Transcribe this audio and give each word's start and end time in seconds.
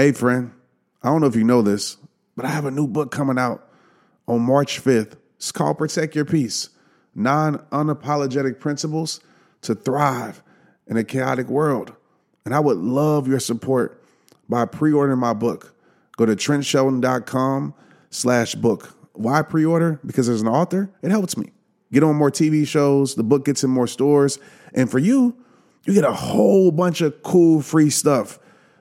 Hey, 0.00 0.12
friend, 0.12 0.52
I 1.02 1.08
don't 1.08 1.22
know 1.22 1.26
if 1.26 1.34
you 1.34 1.42
know 1.42 1.60
this, 1.60 1.96
but 2.36 2.44
I 2.44 2.50
have 2.50 2.64
a 2.64 2.70
new 2.70 2.86
book 2.86 3.10
coming 3.10 3.36
out 3.36 3.68
on 4.28 4.42
March 4.42 4.80
5th. 4.80 5.14
It's 5.34 5.50
called 5.50 5.76
Protect 5.76 6.14
Your 6.14 6.24
Peace 6.24 6.68
Nine 7.16 7.56
Unapologetic 7.72 8.60
Principles 8.60 9.18
to 9.62 9.74
Thrive 9.74 10.40
in 10.86 10.96
a 10.96 11.02
Chaotic 11.02 11.48
World. 11.48 11.96
And 12.44 12.54
I 12.54 12.60
would 12.60 12.76
love 12.76 13.26
your 13.26 13.40
support 13.40 14.00
by 14.48 14.66
pre 14.66 14.92
ordering 14.92 15.18
my 15.18 15.32
book. 15.32 15.74
Go 16.16 16.26
to 16.26 16.36
trentshelton.com 16.36 17.74
slash 18.10 18.54
book. 18.54 18.94
Why 19.14 19.42
pre 19.42 19.64
order? 19.64 19.98
Because 20.06 20.28
as 20.28 20.42
an 20.42 20.46
author, 20.46 20.92
it 21.02 21.10
helps 21.10 21.36
me. 21.36 21.50
Get 21.92 22.04
on 22.04 22.14
more 22.14 22.30
TV 22.30 22.64
shows, 22.68 23.16
the 23.16 23.24
book 23.24 23.44
gets 23.44 23.64
in 23.64 23.70
more 23.70 23.88
stores. 23.88 24.38
And 24.74 24.88
for 24.88 25.00
you, 25.00 25.36
you 25.86 25.92
get 25.92 26.04
a 26.04 26.12
whole 26.12 26.70
bunch 26.70 27.00
of 27.00 27.20
cool 27.24 27.62
free 27.62 27.90
stuff 27.90 28.38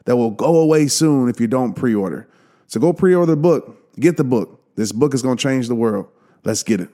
that 0.08 0.16
will 0.16 0.32
go 0.32 0.62
away 0.62 0.88
soon 0.88 1.30
if 1.30 1.39
you 1.39 1.48
don't 1.48 1.74
pre 1.74 1.94
order. 1.94 2.28
So 2.68 2.79
go 2.79 2.93
pre 2.93 3.14
order 3.14 3.34
the 3.34 3.38
book, 3.38 3.93
get 4.00 4.16
the 4.16 4.24
book. 4.24 4.61
This 4.75 4.93
book 4.93 5.14
is 5.14 5.21
going 5.21 5.36
to 5.36 5.42
change 5.42 5.68
the 5.68 5.75
world. 5.75 6.07
Let's 6.46 6.64
get 6.64 6.80
it. 6.80 6.89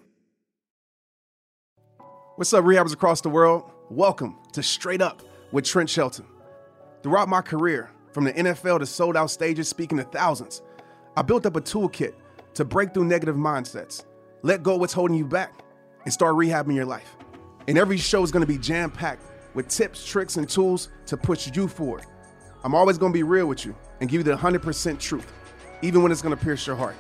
What's 2.36 2.52
up, 2.53 2.66
rehabbers 2.66 2.91
across 2.91 3.22
the 3.22 3.30
world? 3.30 3.72
Welcome 3.91 4.38
to 4.53 4.63
Straight 4.63 5.02
Up 5.02 5.22
with 5.52 5.63
Trent 5.63 5.91
Shelton. 5.91 6.26
Throughout 7.03 7.30
my 7.30 7.41
career, 7.41 7.91
from 8.12 8.23
the 8.23 8.34
NFL 8.34 8.80
to 8.80 8.88
sold 8.88 9.16
out 9.16 9.30
stages 9.30 9.67
speaking 9.67 10.00
to 10.00 10.03
thousands, 10.05 10.64
I 11.16 11.22
built 11.22 11.45
up 11.45 11.55
a 11.55 11.61
toolkit 11.61 12.16
to 12.55 12.66
break 12.66 12.95
through 12.95 13.05
negative 13.05 13.36
mindsets, 13.36 14.05
let 14.41 14.64
go 14.64 14.75
what's 14.77 14.94
holding 14.94 15.17
you 15.17 15.25
back, 15.25 15.53
and 16.05 16.11
start 16.11 16.34
rehabbing 16.34 16.73
your 16.73 16.86
life. 16.86 17.16
And 17.67 17.77
every 17.77 17.98
show 17.98 18.23
is 18.23 18.31
gonna 18.31 18.48
be 18.48 18.58
jam 18.58 18.89
packed 18.89 19.25
with 19.53 19.67
tips, 19.67 20.03
tricks, 20.03 20.38
and 20.38 20.50
tools 20.50 20.89
to 21.05 21.16
push 21.16 21.55
you 21.55 21.67
forward. 21.67 22.05
I'm 22.66 22.73
always 22.73 22.98
gonna 22.98 23.13
be 23.13 23.23
real 23.23 23.48
with 23.48 23.66
you 23.66 23.76
and 23.99 24.09
give 24.09 24.20
you 24.20 24.23
the 24.23 24.38
100% 24.38 24.98
truth, 24.98 25.31
even 25.81 26.02
when 26.02 26.13
it's 26.13 26.22
gonna 26.22 26.38
pierce 26.38 26.66
your 26.66 26.77
heart. 26.77 26.95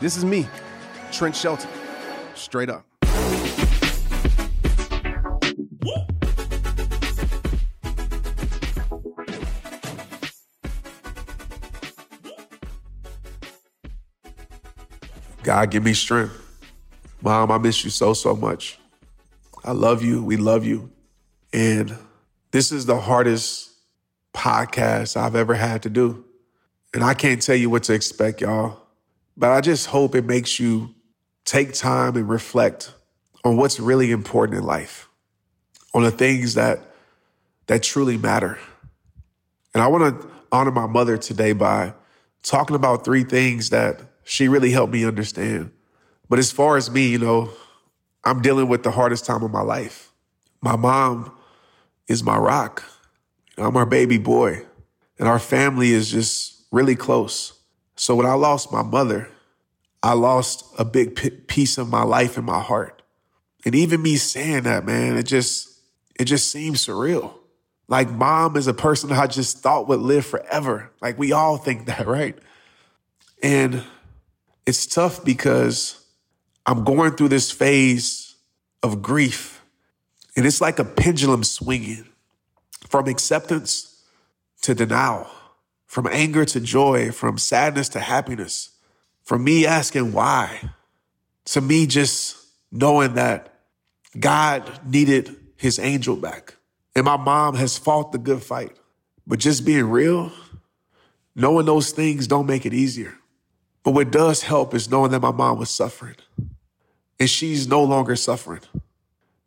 This 0.00 0.16
is 0.16 0.24
me, 0.24 0.46
Trent 1.10 1.34
Shelton, 1.34 1.68
straight 2.34 2.70
up. 2.70 2.84
God, 15.42 15.70
give 15.70 15.82
me 15.82 15.94
strength. 15.94 16.44
Mom, 17.20 17.50
I 17.50 17.58
miss 17.58 17.82
you 17.82 17.90
so, 17.90 18.12
so 18.12 18.36
much. 18.36 18.78
I 19.64 19.72
love 19.72 20.02
you. 20.02 20.22
We 20.22 20.36
love 20.36 20.64
you. 20.64 20.92
And 21.52 21.96
this 22.52 22.70
is 22.70 22.86
the 22.86 23.00
hardest 23.00 23.67
podcast 24.34 25.16
I've 25.16 25.34
ever 25.34 25.54
had 25.54 25.82
to 25.82 25.90
do. 25.90 26.24
And 26.94 27.04
I 27.04 27.14
can't 27.14 27.42
tell 27.42 27.56
you 27.56 27.70
what 27.70 27.82
to 27.84 27.94
expect, 27.94 28.40
y'all. 28.40 28.80
But 29.36 29.50
I 29.50 29.60
just 29.60 29.86
hope 29.86 30.14
it 30.14 30.24
makes 30.24 30.58
you 30.58 30.94
take 31.44 31.72
time 31.72 32.16
and 32.16 32.28
reflect 32.28 32.92
on 33.44 33.56
what's 33.56 33.78
really 33.78 34.10
important 34.10 34.58
in 34.58 34.64
life, 34.64 35.08
on 35.94 36.02
the 36.02 36.10
things 36.10 36.54
that 36.54 36.80
that 37.66 37.82
truly 37.82 38.16
matter. 38.16 38.58
And 39.74 39.82
I 39.82 39.86
want 39.86 40.20
to 40.20 40.28
honor 40.50 40.70
my 40.70 40.86
mother 40.86 41.16
today 41.16 41.52
by 41.52 41.92
talking 42.42 42.74
about 42.74 43.04
three 43.04 43.24
things 43.24 43.70
that 43.70 44.00
she 44.24 44.48
really 44.48 44.70
helped 44.70 44.92
me 44.92 45.04
understand. 45.04 45.70
But 46.28 46.38
as 46.38 46.50
far 46.50 46.76
as 46.76 46.90
me, 46.90 47.08
you 47.08 47.18
know, 47.18 47.50
I'm 48.24 48.42
dealing 48.42 48.68
with 48.68 48.82
the 48.82 48.90
hardest 48.90 49.24
time 49.24 49.42
of 49.42 49.50
my 49.50 49.62
life. 49.62 50.12
My 50.60 50.76
mom 50.76 51.32
is 52.08 52.22
my 52.22 52.36
rock. 52.36 52.82
I'm 53.58 53.76
our 53.76 53.86
baby 53.86 54.18
boy, 54.18 54.64
and 55.18 55.28
our 55.28 55.38
family 55.38 55.90
is 55.90 56.10
just 56.10 56.64
really 56.70 56.96
close. 56.96 57.58
So 57.96 58.14
when 58.14 58.26
I 58.26 58.34
lost 58.34 58.72
my 58.72 58.82
mother, 58.82 59.28
I 60.02 60.12
lost 60.12 60.64
a 60.78 60.84
big 60.84 61.16
p- 61.16 61.30
piece 61.30 61.78
of 61.78 61.88
my 61.88 62.02
life 62.02 62.36
and 62.36 62.46
my 62.46 62.60
heart. 62.60 63.02
And 63.64 63.74
even 63.74 64.02
me 64.02 64.16
saying 64.16 64.62
that, 64.62 64.84
man, 64.84 65.16
it 65.16 65.24
just 65.24 65.80
it 66.18 66.24
just 66.24 66.50
seems 66.50 66.86
surreal. 66.86 67.34
Like 67.88 68.10
mom 68.10 68.56
is 68.56 68.66
a 68.66 68.74
person 68.74 69.10
I 69.12 69.26
just 69.26 69.58
thought 69.58 69.88
would 69.88 70.00
live 70.00 70.26
forever. 70.26 70.92
Like 71.00 71.18
we 71.18 71.32
all 71.32 71.56
think 71.56 71.86
that, 71.86 72.06
right? 72.06 72.38
And 73.42 73.82
it's 74.66 74.86
tough 74.86 75.24
because 75.24 76.04
I'm 76.66 76.84
going 76.84 77.12
through 77.12 77.28
this 77.28 77.50
phase 77.50 78.36
of 78.82 79.02
grief. 79.02 79.62
And 80.36 80.46
it's 80.46 80.60
like 80.60 80.78
a 80.78 80.84
pendulum 80.84 81.42
swinging 81.42 82.07
from 82.88 83.06
acceptance 83.08 84.02
to 84.62 84.74
denial, 84.74 85.26
from 85.86 86.06
anger 86.06 86.44
to 86.44 86.60
joy, 86.60 87.10
from 87.12 87.38
sadness 87.38 87.88
to 87.90 88.00
happiness, 88.00 88.70
from 89.22 89.44
me 89.44 89.66
asking 89.66 90.12
why, 90.12 90.70
to 91.44 91.60
me 91.60 91.86
just 91.86 92.36
knowing 92.70 93.14
that 93.14 93.54
God 94.18 94.80
needed 94.86 95.36
his 95.56 95.78
angel 95.78 96.16
back. 96.16 96.54
And 96.94 97.04
my 97.04 97.16
mom 97.16 97.54
has 97.56 97.78
fought 97.78 98.12
the 98.12 98.18
good 98.18 98.42
fight. 98.42 98.76
But 99.26 99.38
just 99.38 99.64
being 99.64 99.90
real, 99.90 100.32
knowing 101.34 101.66
those 101.66 101.92
things 101.92 102.26
don't 102.26 102.46
make 102.46 102.64
it 102.64 102.72
easier. 102.72 103.14
But 103.82 103.92
what 103.92 104.10
does 104.10 104.42
help 104.42 104.74
is 104.74 104.90
knowing 104.90 105.10
that 105.12 105.20
my 105.20 105.30
mom 105.30 105.58
was 105.58 105.70
suffering 105.70 106.16
and 107.20 107.28
she's 107.28 107.68
no 107.68 107.82
longer 107.82 108.16
suffering. 108.16 108.60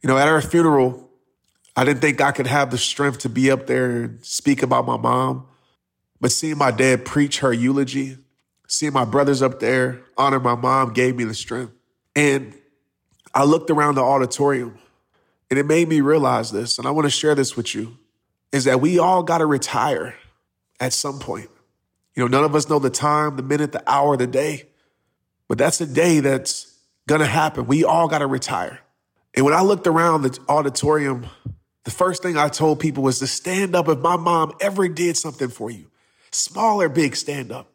You 0.02 0.08
know, 0.08 0.18
at 0.18 0.28
her 0.28 0.42
funeral, 0.42 1.10
I 1.76 1.86
didn't 1.86 2.02
think 2.02 2.22
I 2.22 2.32
could 2.32 2.48
have 2.48 2.72
the 2.72 2.78
strength 2.78 3.20
to 3.20 3.30
be 3.30 3.50
up 3.50 3.68
there 3.68 3.90
and 3.90 4.26
speak 4.26 4.62
about 4.62 4.86
my 4.86 4.98
mom. 4.98 5.48
But 6.20 6.32
seeing 6.32 6.58
my 6.58 6.72
dad 6.72 7.06
preach 7.06 7.40
her 7.40 7.52
eulogy, 7.52 8.18
seeing 8.68 8.94
my 8.94 9.06
brothers 9.06 9.42
up 9.42 9.60
there 9.60 10.02
honor 10.18 10.40
my 10.40 10.56
mom 10.56 10.94
gave 10.94 11.16
me 11.16 11.24
the 11.24 11.34
strength. 11.34 11.74
And 12.16 12.54
I 13.34 13.44
looked 13.44 13.70
around 13.70 13.96
the 13.96 14.04
auditorium 14.04 14.78
and 15.50 15.60
it 15.60 15.66
made 15.66 15.90
me 15.90 16.00
realize 16.00 16.52
this, 16.52 16.78
and 16.78 16.88
I 16.88 16.92
want 16.92 17.06
to 17.06 17.10
share 17.10 17.36
this 17.36 17.58
with 17.58 17.76
you, 17.76 17.98
is 18.54 18.64
that 18.64 18.80
we 18.80 19.00
all 19.00 19.22
got 19.22 19.40
to 19.40 19.46
retire 19.46 20.16
at 20.80 20.94
some 20.94 21.20
point. 21.20 21.50
You 22.16 22.24
know, 22.24 22.28
none 22.28 22.46
of 22.46 22.56
us 22.56 22.70
know 22.70 22.80
the 22.80 22.90
time, 22.90 23.36
the 23.36 23.44
minute, 23.44 23.74
the 23.74 23.84
hour, 23.90 24.16
the 24.16 24.28
day, 24.28 24.68
but 25.50 25.58
that's 25.58 25.82
a 25.82 25.86
day 25.86 26.22
that's 26.22 26.74
going 27.08 27.20
to 27.20 27.28
happen. 27.28 27.68
We 27.68 27.84
all 27.84 28.08
got 28.08 28.20
to 28.20 28.28
retire. 28.28 28.80
And 29.36 29.44
when 29.46 29.54
I 29.54 29.62
looked 29.62 29.88
around 29.88 30.22
the 30.22 30.40
auditorium, 30.48 31.26
the 31.84 31.92
first 31.92 32.22
thing 32.22 32.38
I 32.38 32.50
told 32.50 32.80
people 32.80 33.04
was 33.04 33.20
to 33.20 33.28
stand 33.28 33.76
up 33.76 33.88
if 33.88 34.00
my 34.00 34.16
mom 34.16 34.54
ever 34.62 34.88
did 34.88 35.18
something 35.18 35.50
for 35.50 35.72
you, 35.72 35.88
small 36.32 36.82
or 36.82 36.90
big, 36.90 37.16
stand 37.16 37.52
up. 37.52 37.72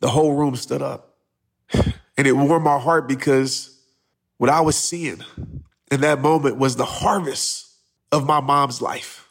The 0.00 0.08
whole 0.08 0.34
room 0.34 0.56
stood 0.56 0.82
up. 0.82 1.16
And 2.16 2.26
it 2.26 2.32
warmed 2.32 2.64
my 2.64 2.80
heart 2.80 3.06
because 3.06 3.78
what 4.38 4.50
I 4.50 4.60
was 4.60 4.74
seeing 4.74 5.22
in 5.88 6.00
that 6.00 6.20
moment 6.20 6.56
was 6.56 6.74
the 6.74 6.84
harvest 6.84 7.68
of 8.10 8.26
my 8.26 8.40
mom's 8.40 8.82
life, 8.82 9.28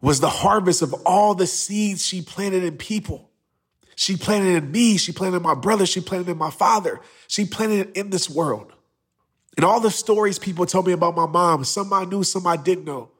was 0.00 0.20
the 0.20 0.28
harvest 0.28 0.80
of 0.80 0.94
all 1.04 1.34
the 1.34 1.48
seeds 1.48 2.06
she 2.06 2.22
planted 2.22 2.62
in 2.62 2.76
people. 2.76 3.30
She 3.96 4.16
planted 4.16 4.62
in 4.62 4.70
me. 4.70 4.96
She 4.96 5.10
planted 5.10 5.38
in 5.38 5.42
my 5.42 5.54
brother. 5.54 5.84
She 5.86 6.00
planted 6.00 6.30
in 6.30 6.38
my 6.38 6.50
father. 6.50 7.00
She 7.26 7.44
planted 7.44 7.96
in 7.96 8.10
this 8.10 8.30
world. 8.30 8.72
And 9.56 9.64
all 9.64 9.80
the 9.80 9.90
stories 9.90 10.38
people 10.38 10.64
told 10.66 10.86
me 10.86 10.92
about 10.92 11.16
my 11.16 11.26
mom, 11.26 11.64
some 11.64 11.92
I 11.92 12.04
knew, 12.04 12.22
some 12.22 12.46
I 12.46 12.56
didn't 12.56 12.84
know. 12.84 13.10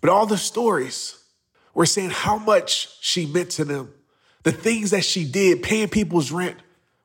But 0.00 0.10
all 0.10 0.26
the 0.26 0.38
stories 0.38 1.22
were 1.74 1.86
saying 1.86 2.10
how 2.10 2.38
much 2.38 2.88
she 3.00 3.26
meant 3.26 3.50
to 3.50 3.64
them, 3.64 3.92
the 4.42 4.52
things 4.52 4.90
that 4.90 5.04
she 5.04 5.24
did, 5.24 5.62
paying 5.62 5.88
people's 5.88 6.32
rent 6.32 6.56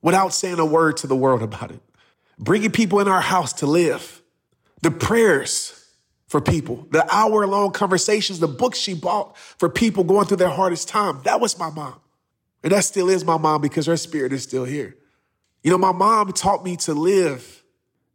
without 0.01 0.33
saying 0.33 0.59
a 0.59 0.65
word 0.65 0.97
to 0.97 1.07
the 1.07 1.15
world 1.15 1.41
about 1.43 1.71
it, 1.71 1.81
bringing 2.39 2.71
people 2.71 2.99
in 2.99 3.07
our 3.07 3.21
house 3.21 3.53
to 3.53 3.65
live, 3.65 4.21
the 4.81 4.91
prayers 4.91 5.85
for 6.27 6.41
people, 6.41 6.87
the 6.91 7.05
hour 7.13 7.45
long 7.45 7.71
conversations, 7.71 8.39
the 8.39 8.47
books 8.47 8.77
she 8.77 8.93
bought 8.93 9.37
for 9.37 9.69
people 9.69 10.03
going 10.03 10.27
through 10.27 10.37
their 10.37 10.49
hardest 10.49 10.87
time. 10.87 11.21
That 11.23 11.39
was 11.39 11.57
my 11.57 11.69
mom. 11.69 11.95
And 12.63 12.71
that 12.71 12.83
still 12.83 13.09
is 13.09 13.23
my 13.23 13.37
mom 13.37 13.61
because 13.61 13.85
her 13.85 13.97
spirit 13.97 14.33
is 14.33 14.43
still 14.43 14.65
here. 14.65 14.95
You 15.63 15.71
know, 15.71 15.77
my 15.77 15.91
mom 15.91 16.31
taught 16.31 16.63
me 16.63 16.75
to 16.77 16.93
live 16.93 17.63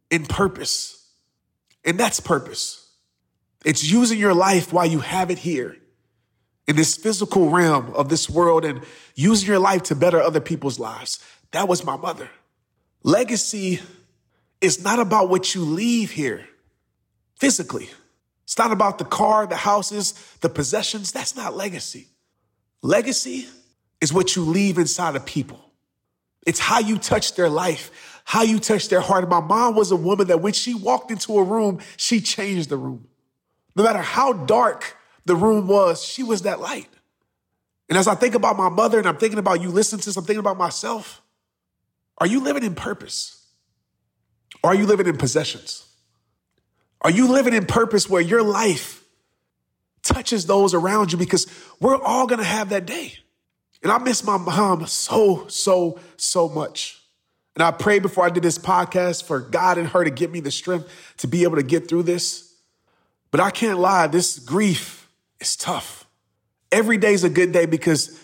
in 0.09 0.25
purpose. 0.25 1.09
And 1.83 1.97
that's 1.97 2.19
purpose. 2.19 2.80
It's 3.63 3.83
using 3.83 4.19
your 4.19 4.33
life 4.33 4.73
while 4.73 4.85
you 4.85 4.99
have 4.99 5.29
it 5.29 5.39
here 5.39 5.77
in 6.67 6.75
this 6.75 6.95
physical 6.95 7.49
realm 7.49 7.93
of 7.93 8.09
this 8.09 8.29
world 8.29 8.65
and 8.65 8.81
using 9.15 9.47
your 9.47 9.59
life 9.59 9.83
to 9.83 9.95
better 9.95 10.19
other 10.19 10.39
people's 10.39 10.79
lives. 10.79 11.23
That 11.51 11.67
was 11.67 11.83
my 11.83 11.97
mother. 11.97 12.29
Legacy 13.03 13.79
is 14.61 14.83
not 14.83 14.99
about 14.99 15.29
what 15.29 15.53
you 15.53 15.61
leave 15.61 16.11
here 16.11 16.47
physically. 17.35 17.89
It's 18.43 18.57
not 18.57 18.71
about 18.71 18.97
the 18.97 19.05
car, 19.05 19.47
the 19.47 19.55
houses, 19.55 20.13
the 20.41 20.49
possessions. 20.49 21.11
That's 21.11 21.35
not 21.35 21.55
legacy. 21.55 22.07
Legacy 22.81 23.47
is 23.99 24.11
what 24.11 24.35
you 24.35 24.43
leave 24.43 24.77
inside 24.77 25.15
of 25.15 25.25
people. 25.25 25.59
It's 26.45 26.59
how 26.59 26.79
you 26.79 26.97
touch 26.97 27.35
their 27.35 27.49
life, 27.49 28.21
how 28.25 28.41
you 28.41 28.59
touch 28.59 28.89
their 28.89 29.01
heart. 29.01 29.29
My 29.29 29.39
mom 29.39 29.75
was 29.75 29.91
a 29.91 29.95
woman 29.95 30.27
that 30.27 30.41
when 30.41 30.53
she 30.53 30.73
walked 30.73 31.11
into 31.11 31.37
a 31.37 31.43
room, 31.43 31.79
she 31.97 32.19
changed 32.19 32.69
the 32.69 32.77
room. 32.77 33.07
No 33.75 33.83
matter 33.83 33.99
how 33.99 34.33
dark 34.33 34.97
the 35.25 35.35
room 35.35 35.67
was, 35.67 36.03
she 36.03 36.23
was 36.23 36.43
that 36.43 36.59
light. 36.59 36.89
And 37.89 37.97
as 37.97 38.07
I 38.07 38.15
think 38.15 38.35
about 38.35 38.57
my 38.57 38.69
mother 38.69 38.97
and 38.97 39.07
I'm 39.07 39.17
thinking 39.17 39.39
about 39.39 39.61
you 39.61 39.69
listening 39.69 39.99
to 40.01 40.05
this, 40.05 40.17
I'm 40.17 40.23
thinking 40.23 40.39
about 40.39 40.57
myself. 40.57 41.21
Are 42.17 42.27
you 42.27 42.39
living 42.39 42.63
in 42.63 42.75
purpose? 42.75 43.45
Or 44.63 44.71
are 44.71 44.75
you 44.75 44.85
living 44.85 45.07
in 45.07 45.17
possessions? 45.17 45.85
Are 47.01 47.11
you 47.11 47.27
living 47.27 47.53
in 47.53 47.65
purpose 47.65 48.09
where 48.09 48.21
your 48.21 48.43
life 48.43 49.03
touches 50.03 50.45
those 50.45 50.73
around 50.73 51.11
you? 51.11 51.17
Because 51.17 51.47
we're 51.79 52.01
all 52.01 52.27
gonna 52.27 52.43
have 52.43 52.69
that 52.69 52.85
day. 52.85 53.13
And 53.83 53.91
I 53.91 53.97
miss 53.97 54.23
my 54.23 54.37
mom 54.37 54.85
so, 54.85 55.47
so, 55.47 55.99
so 56.15 56.47
much. 56.47 57.01
And 57.55 57.63
I 57.63 57.71
prayed 57.71 58.01
before 58.01 58.25
I 58.25 58.29
did 58.29 58.43
this 58.43 58.57
podcast 58.57 59.23
for 59.23 59.39
God 59.39 59.77
and 59.77 59.87
her 59.89 60.03
to 60.03 60.11
give 60.11 60.31
me 60.31 60.39
the 60.39 60.51
strength 60.51 60.87
to 61.17 61.27
be 61.27 61.43
able 61.43 61.57
to 61.57 61.63
get 61.63 61.89
through 61.89 62.03
this. 62.03 62.50
But 63.31 63.39
I 63.39 63.49
can't 63.49 63.79
lie, 63.79 64.07
this 64.07 64.37
grief 64.37 65.09
is 65.39 65.55
tough. 65.55 66.05
Every 66.71 66.97
day's 66.97 67.23
a 67.23 67.29
good 67.29 67.51
day 67.51 67.65
because 67.65 68.19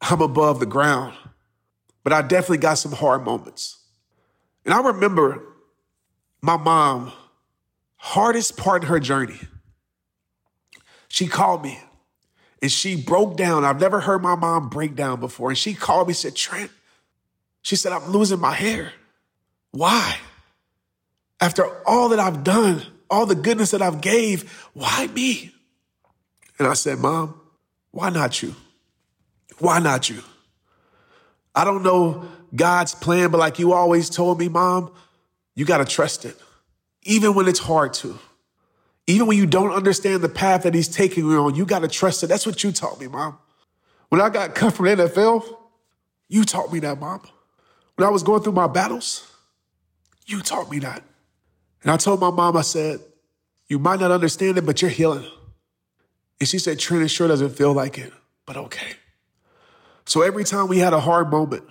I'm 0.00 0.20
above 0.20 0.60
the 0.60 0.66
ground. 0.66 1.14
But 2.04 2.12
I 2.12 2.22
definitely 2.22 2.58
got 2.58 2.74
some 2.74 2.92
hard 2.92 3.24
moments. 3.24 3.78
And 4.64 4.74
I 4.74 4.80
remember 4.80 5.42
my 6.40 6.56
mom, 6.56 7.12
hardest 7.96 8.56
part 8.56 8.82
in 8.82 8.88
her 8.88 9.00
journey. 9.00 9.40
She 11.08 11.26
called 11.26 11.62
me 11.62 11.78
and 12.60 12.70
she 12.70 12.96
broke 12.96 13.36
down. 13.36 13.64
I've 13.64 13.80
never 13.80 14.00
heard 14.00 14.22
my 14.22 14.34
mom 14.34 14.68
break 14.68 14.94
down 14.94 15.20
before. 15.20 15.50
And 15.50 15.58
she 15.58 15.74
called 15.74 16.08
me, 16.08 16.14
said, 16.14 16.34
Trent, 16.34 16.70
she 17.62 17.76
said, 17.76 17.92
I'm 17.92 18.10
losing 18.10 18.40
my 18.40 18.52
hair. 18.52 18.92
Why? 19.72 20.16
After 21.40 21.64
all 21.86 22.10
that 22.10 22.18
I've 22.18 22.44
done, 22.44 22.82
all 23.12 23.26
the 23.26 23.34
goodness 23.34 23.70
that 23.72 23.82
I've 23.82 24.00
gave, 24.00 24.50
why 24.72 25.06
me? 25.08 25.52
And 26.58 26.66
I 26.66 26.72
said, 26.72 26.98
Mom, 26.98 27.38
why 27.90 28.10
not 28.10 28.42
you? 28.42 28.54
Why 29.58 29.78
not 29.78 30.08
you? 30.08 30.22
I 31.54 31.64
don't 31.64 31.82
know 31.82 32.26
God's 32.56 32.94
plan, 32.94 33.30
but 33.30 33.38
like 33.38 33.58
you 33.58 33.72
always 33.74 34.08
told 34.08 34.38
me, 34.38 34.48
Mom, 34.48 34.92
you 35.54 35.64
got 35.66 35.78
to 35.78 35.84
trust 35.84 36.24
it, 36.24 36.36
even 37.02 37.34
when 37.34 37.46
it's 37.48 37.58
hard 37.58 37.92
to. 37.94 38.18
Even 39.06 39.26
when 39.26 39.36
you 39.36 39.46
don't 39.46 39.72
understand 39.72 40.22
the 40.22 40.28
path 40.28 40.62
that 40.62 40.74
He's 40.74 40.88
taking 40.88 41.26
you 41.26 41.42
on, 41.42 41.54
you 41.54 41.66
got 41.66 41.80
to 41.80 41.88
trust 41.88 42.22
it. 42.22 42.28
That's 42.28 42.46
what 42.46 42.64
you 42.64 42.72
taught 42.72 42.98
me, 43.00 43.08
Mom. 43.08 43.36
When 44.08 44.20
I 44.20 44.30
got 44.30 44.54
cut 44.54 44.74
from 44.74 44.86
NFL, 44.86 45.44
you 46.28 46.44
taught 46.44 46.72
me 46.72 46.78
that, 46.80 46.98
Mom. 46.98 47.20
When 47.96 48.06
I 48.06 48.10
was 48.10 48.22
going 48.22 48.42
through 48.42 48.52
my 48.52 48.68
battles, 48.68 49.30
you 50.26 50.40
taught 50.40 50.70
me 50.70 50.78
that. 50.78 51.02
And 51.82 51.90
I 51.90 51.96
told 51.96 52.20
my 52.20 52.30
mom, 52.30 52.56
I 52.56 52.62
said, 52.62 53.00
You 53.68 53.78
might 53.78 54.00
not 54.00 54.10
understand 54.10 54.58
it, 54.58 54.66
but 54.66 54.80
you're 54.82 54.90
healing. 54.90 55.26
And 56.40 56.48
she 56.48 56.58
said, 56.58 56.78
Trent, 56.78 57.04
it 57.04 57.08
sure 57.08 57.28
doesn't 57.28 57.50
feel 57.50 57.72
like 57.72 57.98
it, 57.98 58.12
but 58.46 58.56
okay. 58.56 58.94
So 60.04 60.22
every 60.22 60.44
time 60.44 60.68
we 60.68 60.78
had 60.78 60.92
a 60.92 61.00
hard 61.00 61.30
moment, 61.30 61.64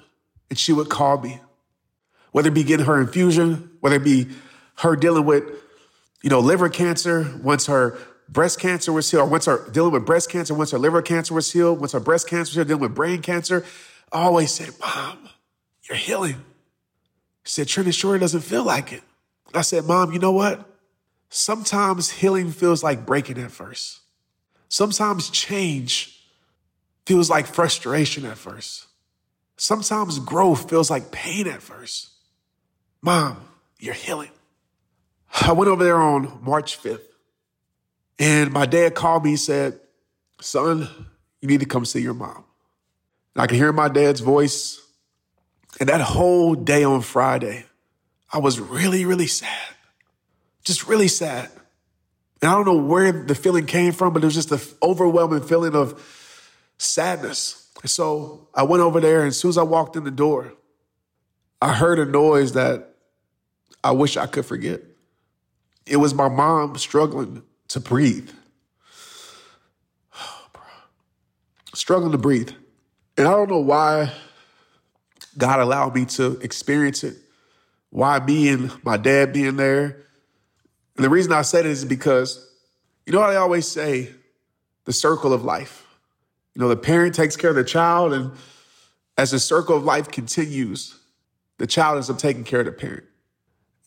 and 0.50 0.58
she 0.58 0.74
would 0.74 0.90
call 0.90 1.20
me, 1.20 1.40
whether 2.32 2.50
it 2.50 2.54
be 2.54 2.64
getting 2.64 2.86
her 2.86 3.00
infusion, 3.00 3.72
whether 3.82 3.98
it 3.98 4.04
be 4.04 4.30
her 4.78 4.96
dealing 4.96 5.26
with, 5.26 5.44
you 6.22 6.30
know, 6.30 6.40
liver 6.40 6.70
cancer, 6.70 7.40
once 7.44 7.66
her 7.66 7.98
breast 8.30 8.60
cancer 8.60 8.94
was 8.94 9.10
healed, 9.12 9.28
or 9.28 9.30
once 9.30 9.46
her 9.46 9.70
dealing 9.72 9.92
with 9.92 10.06
breast 10.06 10.30
cancer, 10.30 10.54
once 10.54 10.72
her 10.72 10.80
liver 10.80 11.02
cancer 11.02 11.34
was 11.34 11.52
healed, 11.52 11.80
once 11.80 11.92
her 11.92 12.00
breast 12.00 12.28
cancer 12.28 12.52
was 12.52 12.56
healed, 12.56 12.68
dealing 12.68 12.82
with 12.82 12.96
brain 12.96 13.22
cancer, 13.22 13.66
I 14.12 14.22
always 14.22 14.54
said, 14.54 14.70
Mom, 14.80 15.30
you're 15.88 15.98
healing. 15.98 16.36
She 17.44 17.54
said, 17.54 17.68
Trent, 17.68 17.94
sure 17.94 18.18
doesn't 18.18 18.42
feel 18.42 18.64
like 18.64 18.94
it. 18.94 19.04
I 19.54 19.62
said, 19.62 19.86
Mom, 19.86 20.12
you 20.12 20.20
know 20.20 20.32
what? 20.32 20.68
Sometimes 21.30 22.10
healing 22.10 22.52
feels 22.52 22.84
like 22.84 23.06
breaking 23.06 23.38
at 23.38 23.52
first. 23.52 24.00
Sometimes 24.70 25.30
change 25.30 26.20
feels 27.06 27.30
like 27.30 27.48
frustration 27.48 28.26
at 28.26 28.38
first. 28.38 28.88
Sometimes 29.58 30.20
growth 30.20 30.70
feels 30.70 30.90
like 30.90 31.12
pain 31.12 31.48
at 31.48 31.62
first. 31.62 32.10
Mom, 33.02 33.38
you're 33.80 33.94
healing. 33.94 34.32
I 35.42 35.54
went 35.54 35.70
over 35.70 35.84
there 35.84 35.98
on 35.98 36.40
March 36.42 36.82
5th, 36.82 37.02
and 38.20 38.52
my 38.52 38.66
dad 38.66 38.96
called 38.96 39.24
me 39.24 39.32
and 39.32 39.40
said, 39.40 39.80
Son, 40.42 40.88
you 41.42 41.48
need 41.48 41.62
to 41.62 41.66
come 41.66 41.86
see 41.86 42.02
your 42.02 42.14
mom. 42.14 42.44
And 43.36 43.44
I 43.44 43.48
could 43.48 43.58
hear 43.58 43.72
my 43.72 43.88
dad's 43.88 44.20
voice 44.20 44.82
and 45.80 45.90
that 45.90 46.02
whole 46.02 46.56
day 46.56 46.84
on 46.84 47.02
Friday, 47.02 47.66
I 48.32 48.38
was 48.38 48.60
really, 48.60 49.06
really 49.06 49.28
sad. 49.28 49.76
Just 50.64 50.88
really 50.88 51.08
sad. 51.08 51.50
And 52.42 52.50
I 52.50 52.56
don't 52.56 52.66
know 52.66 52.78
where 52.78 53.12
the 53.12 53.36
feeling 53.36 53.66
came 53.66 53.92
from, 53.92 54.14
but 54.14 54.24
it 54.24 54.26
was 54.26 54.36
just 54.36 54.52
an 54.52 54.60
overwhelming 54.82 55.42
feeling 55.42 55.76
of 55.76 56.02
sadness. 56.78 57.70
And 57.82 57.90
so 57.90 58.48
I 58.54 58.64
went 58.64 58.82
over 58.82 59.00
there, 59.00 59.20
and 59.20 59.28
as 59.28 59.38
soon 59.38 59.50
as 59.50 59.58
I 59.58 59.64
walked 59.64 59.96
in 59.96 60.04
the 60.04 60.12
door, 60.12 60.54
I 61.62 61.74
heard 61.74 62.00
a 62.00 62.06
noise 62.06 62.54
that 62.54 62.96
I 63.84 63.92
wish 63.92 64.18
I 64.18 64.26
could 64.26 64.46
forget. 64.46 64.82
It 65.86 65.98
was 65.98 66.14
my 66.14 66.30
mom 66.30 66.78
struggling 66.78 67.44
to 67.70 67.80
breathe. 67.80 68.30
struggling 71.74 72.12
to 72.12 72.18
breathe. 72.18 72.52
And 73.18 73.28
I 73.28 73.32
don't 73.32 73.50
know 73.50 73.60
why 73.60 74.12
God 75.38 75.60
allowed 75.60 75.96
me 75.96 76.06
to 76.06 76.40
experience 76.40 77.04
it. 77.04 77.18
Why 77.92 78.20
me 78.20 78.50
and 78.50 78.84
my 78.84 78.98
dad 78.98 79.34
being 79.34 79.58
there. 79.58 79.98
And 80.96 81.06
the 81.06 81.10
reason 81.10 81.32
I 81.32 81.44
said 81.44 81.66
it 81.66 81.72
is 81.72 81.86
because, 81.86 82.50
you 83.06 83.14
know 83.14 83.20
what 83.20 83.30
I 83.30 83.36
always 83.36 83.68
say? 83.68 84.10
The 84.86 84.94
circle 84.94 85.34
of 85.34 85.44
life. 85.44 85.86
You 86.56 86.62
know, 86.62 86.68
the 86.68 86.78
parent 86.78 87.16
takes 87.16 87.38
care 87.38 87.52
of 87.52 87.56
the 87.56 87.64
child, 87.64 88.14
and 88.14 88.32
as 89.18 89.32
the 89.32 89.40
circle 89.40 89.78
of 89.78 89.84
life 89.84 90.10
continues, 90.10 90.98
the 91.60 91.68
child 91.68 91.98
ends 91.98 92.10
up 92.10 92.18
taking 92.18 92.44
care 92.44 92.62
of 92.62 92.66
the 92.66 92.72
parent. 92.72 93.04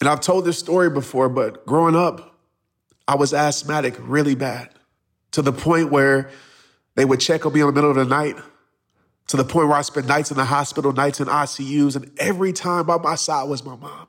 And 0.00 0.08
I've 0.08 0.20
told 0.20 0.44
this 0.44 0.58
story 0.58 0.90
before, 0.90 1.28
but 1.28 1.66
growing 1.66 1.96
up, 1.96 2.38
I 3.08 3.16
was 3.16 3.34
asthmatic 3.34 3.94
really 3.98 4.34
bad 4.34 4.70
to 5.32 5.42
the 5.42 5.52
point 5.52 5.90
where 5.90 6.30
they 6.94 7.04
would 7.04 7.20
check 7.20 7.44
on 7.44 7.52
me 7.52 7.60
in 7.60 7.66
the 7.66 7.72
middle 7.72 7.90
of 7.90 7.96
the 7.96 8.04
night 8.04 8.36
to 9.28 9.36
the 9.36 9.44
point 9.44 9.68
where 9.68 9.76
I 9.76 9.82
spent 9.82 10.06
nights 10.06 10.30
in 10.30 10.36
the 10.36 10.44
hospital, 10.44 10.92
nights 10.92 11.20
in 11.20 11.28
ICUs, 11.28 11.96
and 11.96 12.10
every 12.18 12.52
time 12.52 12.86
by 12.86 12.98
my 12.98 13.14
side 13.14 13.48
was 13.48 13.64
my 13.64 13.76
mom. 13.76 14.08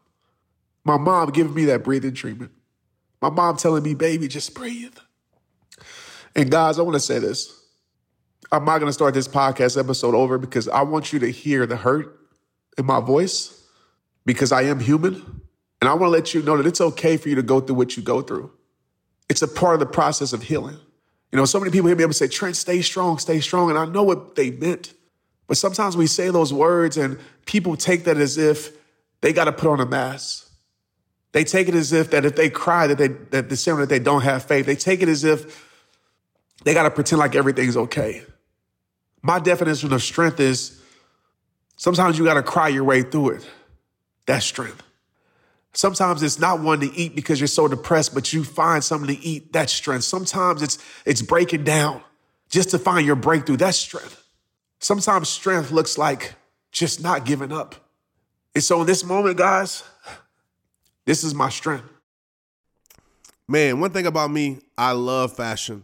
My 0.83 0.97
mom 0.97 1.31
giving 1.31 1.53
me 1.53 1.65
that 1.65 1.83
breathing 1.83 2.13
treatment. 2.13 2.51
My 3.21 3.29
mom 3.29 3.57
telling 3.57 3.83
me, 3.83 3.93
baby, 3.93 4.27
just 4.27 4.53
breathe. 4.53 4.95
And 6.35 6.51
guys, 6.51 6.77
I 6.77 6.81
want 6.81 6.95
to 6.95 6.99
say 6.99 7.19
this. 7.19 7.63
I'm 8.51 8.65
not 8.65 8.77
going 8.77 8.89
to 8.89 8.93
start 8.93 9.13
this 9.13 9.27
podcast 9.27 9.79
episode 9.79 10.13
over 10.13 10.37
because 10.37 10.67
I 10.67 10.81
want 10.83 11.11
you 11.11 11.19
to 11.19 11.31
hear 11.31 11.65
the 11.65 11.77
hurt 11.77 12.19
in 12.77 12.85
my 12.85 12.99
voice 12.99 13.63
because 14.25 14.51
I 14.51 14.63
am 14.63 14.79
human. 14.79 15.41
And 15.81 15.89
I 15.89 15.93
want 15.93 16.03
to 16.03 16.09
let 16.09 16.33
you 16.33 16.41
know 16.41 16.57
that 16.57 16.65
it's 16.65 16.81
okay 16.81 17.17
for 17.17 17.29
you 17.29 17.35
to 17.35 17.43
go 17.43 17.59
through 17.59 17.75
what 17.75 17.97
you 17.97 18.03
go 18.03 18.21
through. 18.21 18.51
It's 19.29 19.41
a 19.41 19.47
part 19.47 19.73
of 19.73 19.79
the 19.79 19.85
process 19.85 20.33
of 20.33 20.43
healing. 20.43 20.77
You 21.31 21.37
know, 21.37 21.45
so 21.45 21.59
many 21.59 21.71
people 21.71 21.87
hear 21.87 21.97
me 21.97 22.03
able 22.03 22.13
to 22.13 22.17
say, 22.17 22.27
Trent, 22.27 22.55
stay 22.55 22.81
strong, 22.81 23.17
stay 23.17 23.39
strong. 23.39 23.69
And 23.69 23.79
I 23.79 23.85
know 23.85 24.03
what 24.03 24.35
they 24.35 24.51
meant. 24.51 24.93
But 25.47 25.57
sometimes 25.57 25.95
we 25.95 26.07
say 26.07 26.29
those 26.29 26.51
words 26.51 26.97
and 26.97 27.19
people 27.45 27.77
take 27.77 28.05
that 28.05 28.17
as 28.17 28.37
if 28.37 28.71
they 29.21 29.33
got 29.33 29.45
to 29.45 29.51
put 29.51 29.69
on 29.69 29.79
a 29.79 29.85
mask. 29.85 30.49
They 31.31 31.43
take 31.43 31.67
it 31.67 31.75
as 31.75 31.91
if 31.91 32.11
that 32.11 32.25
if 32.25 32.35
they 32.35 32.49
cry 32.49 32.87
that 32.87 32.97
they 32.97 33.09
that 33.09 33.49
the 33.49 33.57
saying 33.57 33.79
that 33.79 33.89
they 33.89 33.99
don't 33.99 34.21
have 34.21 34.45
faith. 34.45 34.65
They 34.65 34.75
take 34.75 35.01
it 35.01 35.09
as 35.09 35.23
if 35.23 35.69
they 36.63 36.73
got 36.73 36.83
to 36.83 36.91
pretend 36.91 37.19
like 37.19 37.35
everything's 37.35 37.75
okay. 37.75 38.23
My 39.21 39.39
definition 39.39 39.91
of 39.91 40.01
strength 40.01 40.39
is 40.39 40.81
sometimes 41.75 42.17
you 42.17 42.23
got 42.23 42.35
to 42.35 42.43
cry 42.43 42.69
your 42.69 42.83
way 42.85 43.01
through 43.01 43.31
it. 43.31 43.49
That's 44.25 44.45
strength. 44.45 44.81
Sometimes 45.73 46.23
it's 46.23 46.39
not 46.39 46.61
wanting 46.61 46.91
to 46.91 46.95
eat 46.95 47.15
because 47.15 47.41
you're 47.41 47.47
so 47.47 47.67
depressed, 47.67 48.13
but 48.13 48.31
you 48.31 48.45
find 48.45 48.81
something 48.81 49.13
to 49.13 49.21
eat. 49.21 49.51
That's 49.51 49.73
strength. 49.73 50.05
Sometimes 50.05 50.61
it's 50.61 50.79
it's 51.05 51.21
breaking 51.21 51.65
down 51.65 52.01
just 52.49 52.69
to 52.69 52.79
find 52.79 53.05
your 53.05 53.17
breakthrough. 53.17 53.57
That's 53.57 53.77
strength. 53.77 54.24
Sometimes 54.79 55.29
strength 55.29 55.71
looks 55.71 55.97
like 55.97 56.35
just 56.71 57.01
not 57.01 57.25
giving 57.25 57.51
up. 57.51 57.75
And 58.53 58.63
so 58.63 58.81
in 58.81 58.87
this 58.87 59.03
moment, 59.03 59.37
guys, 59.37 59.83
this 61.05 61.23
is 61.23 61.33
my 61.33 61.49
strength. 61.49 61.89
Man, 63.47 63.79
one 63.79 63.91
thing 63.91 64.07
about 64.07 64.31
me, 64.31 64.59
I 64.77 64.91
love 64.91 65.35
fashion. 65.35 65.83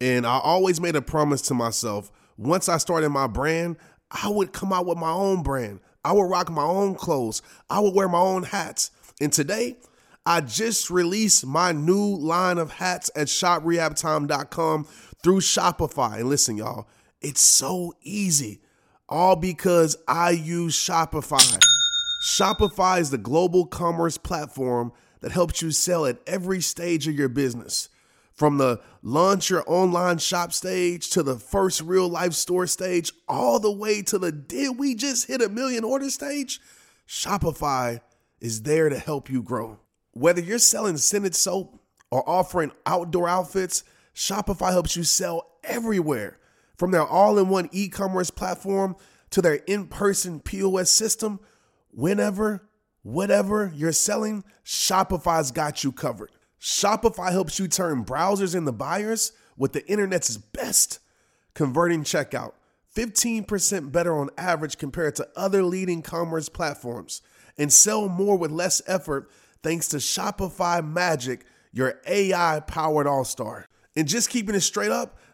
And 0.00 0.26
I 0.26 0.38
always 0.38 0.80
made 0.80 0.96
a 0.96 1.02
promise 1.02 1.42
to 1.42 1.54
myself 1.54 2.10
once 2.40 2.70
I 2.70 2.78
started 2.78 3.10
my 3.10 3.26
brand, 3.26 3.76
I 4.10 4.28
would 4.28 4.52
come 4.52 4.72
out 4.72 4.86
with 4.86 4.96
my 4.96 5.10
own 5.10 5.42
brand. 5.42 5.80
I 6.04 6.12
would 6.12 6.30
rock 6.30 6.50
my 6.50 6.62
own 6.62 6.94
clothes. 6.94 7.42
I 7.68 7.80
would 7.80 7.94
wear 7.94 8.08
my 8.08 8.18
own 8.18 8.44
hats. 8.44 8.90
And 9.20 9.30
today, 9.30 9.76
I 10.24 10.40
just 10.40 10.88
released 10.88 11.44
my 11.44 11.72
new 11.72 12.16
line 12.16 12.56
of 12.56 12.72
hats 12.72 13.10
at 13.14 13.26
shoprehabtime.com 13.26 14.84
through 15.22 15.40
Shopify. 15.40 16.18
And 16.18 16.30
listen, 16.30 16.56
y'all, 16.56 16.88
it's 17.20 17.42
so 17.42 17.94
easy, 18.02 18.60
all 19.08 19.36
because 19.36 19.96
I 20.08 20.30
use 20.30 20.76
Shopify. 20.76 21.58
Shopify 22.22 23.00
is 23.00 23.10
the 23.10 23.18
global 23.18 23.66
commerce 23.66 24.18
platform 24.18 24.92
that 25.20 25.32
helps 25.32 25.62
you 25.62 25.70
sell 25.70 26.06
at 26.06 26.18
every 26.26 26.60
stage 26.60 27.06
of 27.08 27.14
your 27.14 27.28
business 27.28 27.88
From 28.40 28.56
the 28.56 28.80
launch 29.02 29.50
your 29.50 29.64
online 29.66 30.16
shop 30.16 30.54
stage 30.54 31.10
to 31.10 31.22
the 31.22 31.36
first 31.36 31.82
real 31.82 32.08
life 32.08 32.32
store 32.32 32.66
stage, 32.66 33.12
all 33.28 33.60
the 33.60 33.70
way 33.70 34.00
to 34.00 34.18
the 34.18 34.32
did 34.32 34.78
we 34.78 34.94
just 34.94 35.28
hit 35.28 35.42
a 35.42 35.50
million 35.50 35.84
order 35.84 36.08
stage? 36.08 36.58
Shopify 37.06 38.00
is 38.40 38.62
there 38.62 38.88
to 38.88 38.98
help 38.98 39.28
you 39.28 39.42
grow. 39.42 39.78
Whether 40.12 40.40
you're 40.40 40.58
selling 40.58 40.96
scented 40.96 41.34
soap 41.34 41.82
or 42.10 42.26
offering 42.26 42.72
outdoor 42.86 43.28
outfits, 43.28 43.84
Shopify 44.14 44.70
helps 44.70 44.96
you 44.96 45.04
sell 45.04 45.46
everywhere. 45.62 46.39
From 46.80 46.92
their 46.92 47.06
all 47.06 47.38
in 47.38 47.50
one 47.50 47.68
e 47.72 47.90
commerce 47.90 48.30
platform 48.30 48.96
to 49.28 49.42
their 49.42 49.56
in 49.66 49.86
person 49.86 50.40
POS 50.40 50.88
system, 50.88 51.38
whenever, 51.90 52.70
whatever 53.02 53.70
you're 53.74 53.92
selling, 53.92 54.44
Shopify's 54.64 55.50
got 55.50 55.84
you 55.84 55.92
covered. 55.92 56.30
Shopify 56.58 57.32
helps 57.32 57.58
you 57.58 57.68
turn 57.68 58.06
browsers 58.06 58.54
into 58.54 58.72
buyers 58.72 59.32
with 59.58 59.74
the 59.74 59.86
internet's 59.90 60.38
best 60.38 61.00
converting 61.52 62.02
checkout. 62.02 62.52
15% 62.96 63.92
better 63.92 64.16
on 64.16 64.30
average 64.38 64.78
compared 64.78 65.16
to 65.16 65.28
other 65.36 65.62
leading 65.62 66.00
commerce 66.00 66.48
platforms. 66.48 67.20
And 67.58 67.70
sell 67.70 68.08
more 68.08 68.38
with 68.38 68.50
less 68.50 68.80
effort 68.86 69.30
thanks 69.62 69.86
to 69.88 69.98
Shopify 69.98 70.82
Magic, 70.82 71.44
your 71.74 72.00
AI 72.06 72.60
powered 72.60 73.06
all 73.06 73.26
star. 73.26 73.66
And 73.94 74.08
just 74.08 74.30
keeping 74.30 74.54
it 74.54 74.60
straight 74.60 74.90
up, 74.90 75.18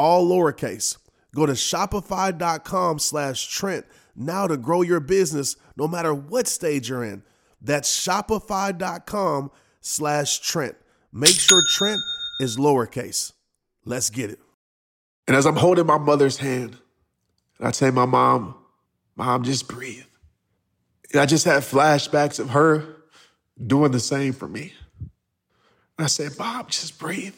all 0.00 0.28
lowercase. 0.28 0.96
Go 1.34 1.46
to 1.46 1.52
shopify.com 1.52 2.98
slash 2.98 3.46
Trent 3.48 3.86
now 4.16 4.46
to 4.46 4.56
grow 4.56 4.82
your 4.82 5.00
business 5.00 5.56
no 5.76 5.86
matter 5.86 6.12
what 6.12 6.48
stage 6.48 6.88
you're 6.88 7.04
in. 7.04 7.22
That's 7.60 7.88
shopify.com 8.06 9.50
slash 9.80 10.40
Trent. 10.40 10.76
Make 11.12 11.38
sure 11.38 11.62
Trent 11.68 12.00
is 12.40 12.56
lowercase. 12.56 13.32
Let's 13.84 14.10
get 14.10 14.30
it. 14.30 14.40
And 15.28 15.36
as 15.36 15.46
I'm 15.46 15.56
holding 15.56 15.86
my 15.86 15.98
mother's 15.98 16.38
hand, 16.38 16.76
and 17.58 17.68
I 17.68 17.70
say, 17.70 17.90
my 17.90 18.06
mom, 18.06 18.54
mom, 19.16 19.44
just 19.44 19.68
breathe. 19.68 20.04
And 21.12 21.20
I 21.20 21.26
just 21.26 21.44
had 21.44 21.62
flashbacks 21.62 22.40
of 22.40 22.50
her 22.50 22.96
doing 23.64 23.92
the 23.92 24.00
same 24.00 24.32
for 24.32 24.48
me. 24.48 24.72
And 25.98 26.04
I 26.04 26.06
said, 26.06 26.32
Mom, 26.38 26.66
just 26.68 26.98
breathe. 26.98 27.34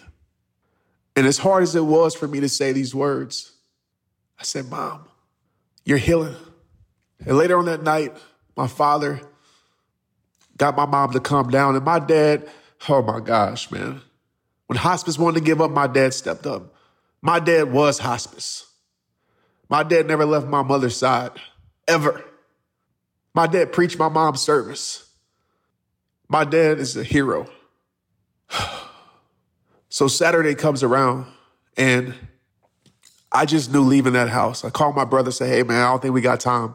And 1.14 1.26
as 1.26 1.38
hard 1.38 1.62
as 1.62 1.75
it 1.75 1.85
was 1.85 2.14
for 2.14 2.26
me 2.26 2.40
to 2.40 2.49
say 2.49 2.73
these 2.73 2.95
words, 2.95 3.52
I 4.38 4.45
said, 4.45 4.71
Mom, 4.71 5.07
you're 5.85 5.99
healing. 5.99 6.37
And 7.26 7.37
later 7.37 7.59
on 7.59 7.66
that 7.66 7.83
night, 7.83 8.16
my 8.57 8.66
father 8.66 9.21
got 10.57 10.76
my 10.76 10.87
mom 10.87 11.12
to 11.12 11.21
calm 11.21 11.50
down. 11.50 11.76
And 11.76 11.85
my 11.85 11.99
dad, 11.99 12.49
oh 12.88 13.02
my 13.02 13.21
gosh, 13.21 13.71
man. 13.71 14.00
When 14.66 14.78
hospice 14.78 15.19
wanted 15.19 15.40
to 15.40 15.45
give 15.45 15.61
up, 15.61 15.71
my 15.71 15.87
dad 15.87 16.14
stepped 16.14 16.47
up. 16.47 16.75
My 17.21 17.38
dad 17.38 17.73
was 17.73 17.99
hospice. 17.99 18.66
My 19.69 19.83
dad 19.83 20.07
never 20.07 20.25
left 20.25 20.47
my 20.47 20.62
mother's 20.62 20.97
side, 20.97 21.33
ever. 21.87 22.25
My 23.35 23.47
dad 23.47 23.73
preached 23.73 23.99
my 23.99 24.09
mom's 24.09 24.40
service. 24.40 25.09
My 26.28 26.45
dad 26.45 26.78
is 26.78 26.97
a 26.97 27.04
hero. 27.04 27.49
so 29.92 30.08
Saturday 30.08 30.54
comes 30.54 30.82
around 30.82 31.26
and 31.76 32.14
I 33.30 33.44
just 33.44 33.70
knew 33.70 33.82
leaving 33.82 34.14
that 34.14 34.30
house. 34.30 34.64
I 34.64 34.70
called 34.70 34.96
my 34.96 35.04
brother, 35.04 35.30
say, 35.30 35.46
hey 35.46 35.64
man, 35.64 35.82
I 35.82 35.90
don't 35.90 36.00
think 36.00 36.14
we 36.14 36.22
got 36.22 36.40
time. 36.40 36.75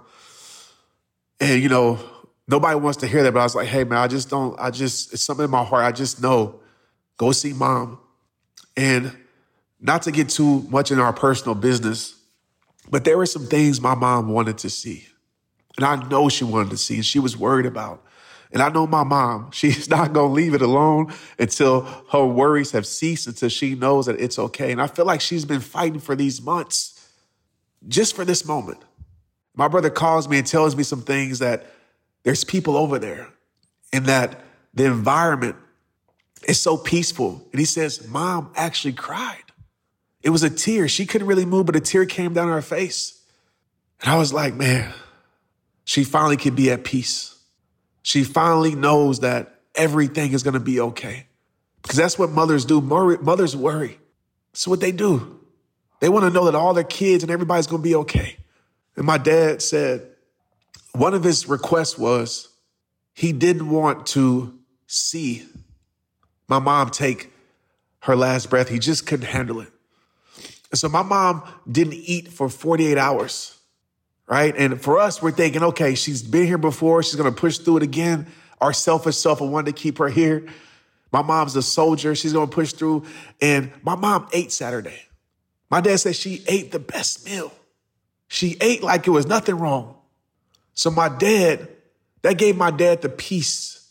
And 1.39 1.59
you 1.59 1.67
know, 1.67 1.97
nobody 2.47 2.79
wants 2.79 2.99
to 2.99 3.07
hear 3.07 3.23
that, 3.23 3.33
but 3.33 3.39
I 3.39 3.43
was 3.43 3.55
like, 3.55 3.69
hey 3.69 3.85
man, 3.85 3.97
I 3.97 4.07
just 4.07 4.29
don't, 4.29 4.55
I 4.59 4.69
just, 4.69 5.13
it's 5.13 5.23
something 5.23 5.45
in 5.45 5.49
my 5.49 5.63
heart. 5.63 5.83
I 5.83 5.91
just 5.91 6.21
know, 6.21 6.59
go 7.17 7.31
see 7.31 7.53
mom. 7.53 7.97
And 8.75 9.11
not 9.81 10.03
to 10.03 10.11
get 10.11 10.29
too 10.29 10.67
much 10.69 10.91
in 10.91 10.99
our 10.99 11.11
personal 11.11 11.55
business, 11.55 12.13
but 12.87 13.03
there 13.03 13.17
were 13.17 13.25
some 13.25 13.47
things 13.47 13.81
my 13.81 13.95
mom 13.95 14.27
wanted 14.29 14.59
to 14.59 14.69
see. 14.69 15.07
And 15.75 15.83
I 15.83 16.07
know 16.07 16.29
she 16.29 16.43
wanted 16.43 16.69
to 16.69 16.77
see, 16.77 16.93
and 16.93 17.05
she 17.05 17.17
was 17.17 17.35
worried 17.35 17.65
about. 17.65 18.03
And 18.51 18.61
I 18.61 18.69
know 18.69 18.87
my 18.87 19.03
mom, 19.03 19.49
she's 19.51 19.89
not 19.89 20.13
going 20.13 20.29
to 20.29 20.33
leave 20.33 20.53
it 20.53 20.61
alone 20.61 21.13
until 21.37 21.81
her 22.11 22.25
worries 22.25 22.71
have 22.71 22.85
ceased, 22.85 23.27
until 23.27 23.49
she 23.49 23.75
knows 23.75 24.05
that 24.05 24.19
it's 24.19 24.39
okay. 24.39 24.71
And 24.71 24.81
I 24.81 24.87
feel 24.87 25.05
like 25.05 25.21
she's 25.21 25.45
been 25.45 25.61
fighting 25.61 25.99
for 25.99 26.15
these 26.15 26.41
months 26.41 27.09
just 27.87 28.15
for 28.15 28.25
this 28.25 28.45
moment. 28.45 28.79
My 29.55 29.67
brother 29.67 29.89
calls 29.89 30.27
me 30.27 30.37
and 30.37 30.45
tells 30.45 30.75
me 30.75 30.83
some 30.83 31.01
things 31.01 31.39
that 31.39 31.65
there's 32.23 32.43
people 32.43 32.77
over 32.77 32.99
there 32.99 33.27
and 33.91 34.05
that 34.05 34.41
the 34.73 34.85
environment 34.85 35.55
is 36.47 36.59
so 36.59 36.77
peaceful. 36.77 37.41
And 37.51 37.59
he 37.59 37.65
says, 37.65 38.07
Mom 38.07 38.51
actually 38.55 38.93
cried. 38.93 39.43
It 40.21 40.29
was 40.29 40.43
a 40.43 40.49
tear. 40.49 40.87
She 40.87 41.05
couldn't 41.05 41.27
really 41.27 41.45
move, 41.45 41.65
but 41.65 41.75
a 41.75 41.79
tear 41.79 42.05
came 42.05 42.33
down 42.33 42.49
her 42.49 42.61
face. 42.61 43.21
And 44.01 44.11
I 44.11 44.17
was 44.17 44.33
like, 44.33 44.53
man, 44.53 44.93
she 45.85 46.03
finally 46.03 46.37
can 46.37 46.53
be 46.53 46.69
at 46.71 46.83
peace. 46.83 47.36
She 48.07 48.23
finally 48.23 48.73
knows 48.73 49.19
that 49.19 49.59
everything 49.75 50.31
is 50.31 50.41
going 50.41 50.53
to 50.53 50.61
be 50.61 50.79
okay. 50.79 51.27
Because 51.81 51.97
that's 51.97 52.17
what 52.17 52.29
mothers 52.29 52.63
do. 52.63 52.79
Mothers 52.79 53.53
worry. 53.53 53.99
That's 54.53 54.65
what 54.65 54.79
they 54.79 54.93
do. 54.93 55.41
They 55.99 56.07
want 56.07 56.23
to 56.23 56.29
know 56.29 56.45
that 56.45 56.55
all 56.55 56.73
their 56.73 56.85
kids 56.85 57.25
and 57.25 57.29
everybody's 57.29 57.67
going 57.67 57.81
to 57.81 57.83
be 57.83 57.95
okay. 57.95 58.37
And 58.95 59.05
my 59.05 59.17
dad 59.17 59.61
said 59.61 60.07
one 60.93 61.13
of 61.13 61.25
his 61.25 61.49
requests 61.49 61.97
was 61.97 62.47
he 63.13 63.33
didn't 63.33 63.69
want 63.69 64.05
to 64.05 64.57
see 64.85 65.45
my 66.47 66.59
mom 66.59 66.91
take 66.91 67.33
her 68.03 68.15
last 68.15 68.49
breath. 68.49 68.69
He 68.69 68.79
just 68.79 69.05
couldn't 69.05 69.25
handle 69.25 69.59
it. 69.59 69.73
And 70.71 70.79
so 70.79 70.87
my 70.87 71.03
mom 71.03 71.43
didn't 71.69 71.95
eat 71.95 72.29
for 72.29 72.47
48 72.47 72.97
hours, 72.97 73.56
right? 74.27 74.53
And 74.55 74.79
for 74.81 74.99
us, 74.99 75.21
we're 75.21 75.31
thinking, 75.31 75.63
okay, 75.63 75.95
she's 75.95 76.21
been 76.21 76.45
here 76.45 76.57
before. 76.57 77.01
She's 77.01 77.15
going 77.15 77.33
to 77.33 77.39
push 77.39 77.57
through 77.57 77.77
it 77.77 77.83
again. 77.83 78.27
Our 78.59 78.73
selfish 78.73 79.15
self 79.17 79.39
will 79.39 79.49
want 79.49 79.67
to 79.67 79.73
keep 79.73 79.97
her 79.99 80.09
here. 80.09 80.45
My 81.11 81.21
mom's 81.21 81.55
a 81.55 81.61
soldier. 81.61 82.15
She's 82.15 82.33
going 82.33 82.49
to 82.49 82.53
push 82.53 82.73
through. 82.73 83.05
And 83.41 83.71
my 83.83 83.95
mom 83.95 84.27
ate 84.33 84.51
Saturday. 84.51 85.01
My 85.69 85.81
dad 85.81 85.97
said 85.97 86.15
she 86.15 86.43
ate 86.47 86.71
the 86.71 86.79
best 86.79 87.25
meal. 87.25 87.51
She 88.27 88.57
ate 88.59 88.83
like 88.83 89.07
it 89.07 89.11
was 89.11 89.25
nothing 89.25 89.55
wrong. 89.55 89.95
So 90.73 90.91
my 90.91 91.09
dad, 91.09 91.67
that 92.21 92.37
gave 92.37 92.57
my 92.57 92.71
dad 92.71 93.01
the 93.01 93.09
peace 93.09 93.89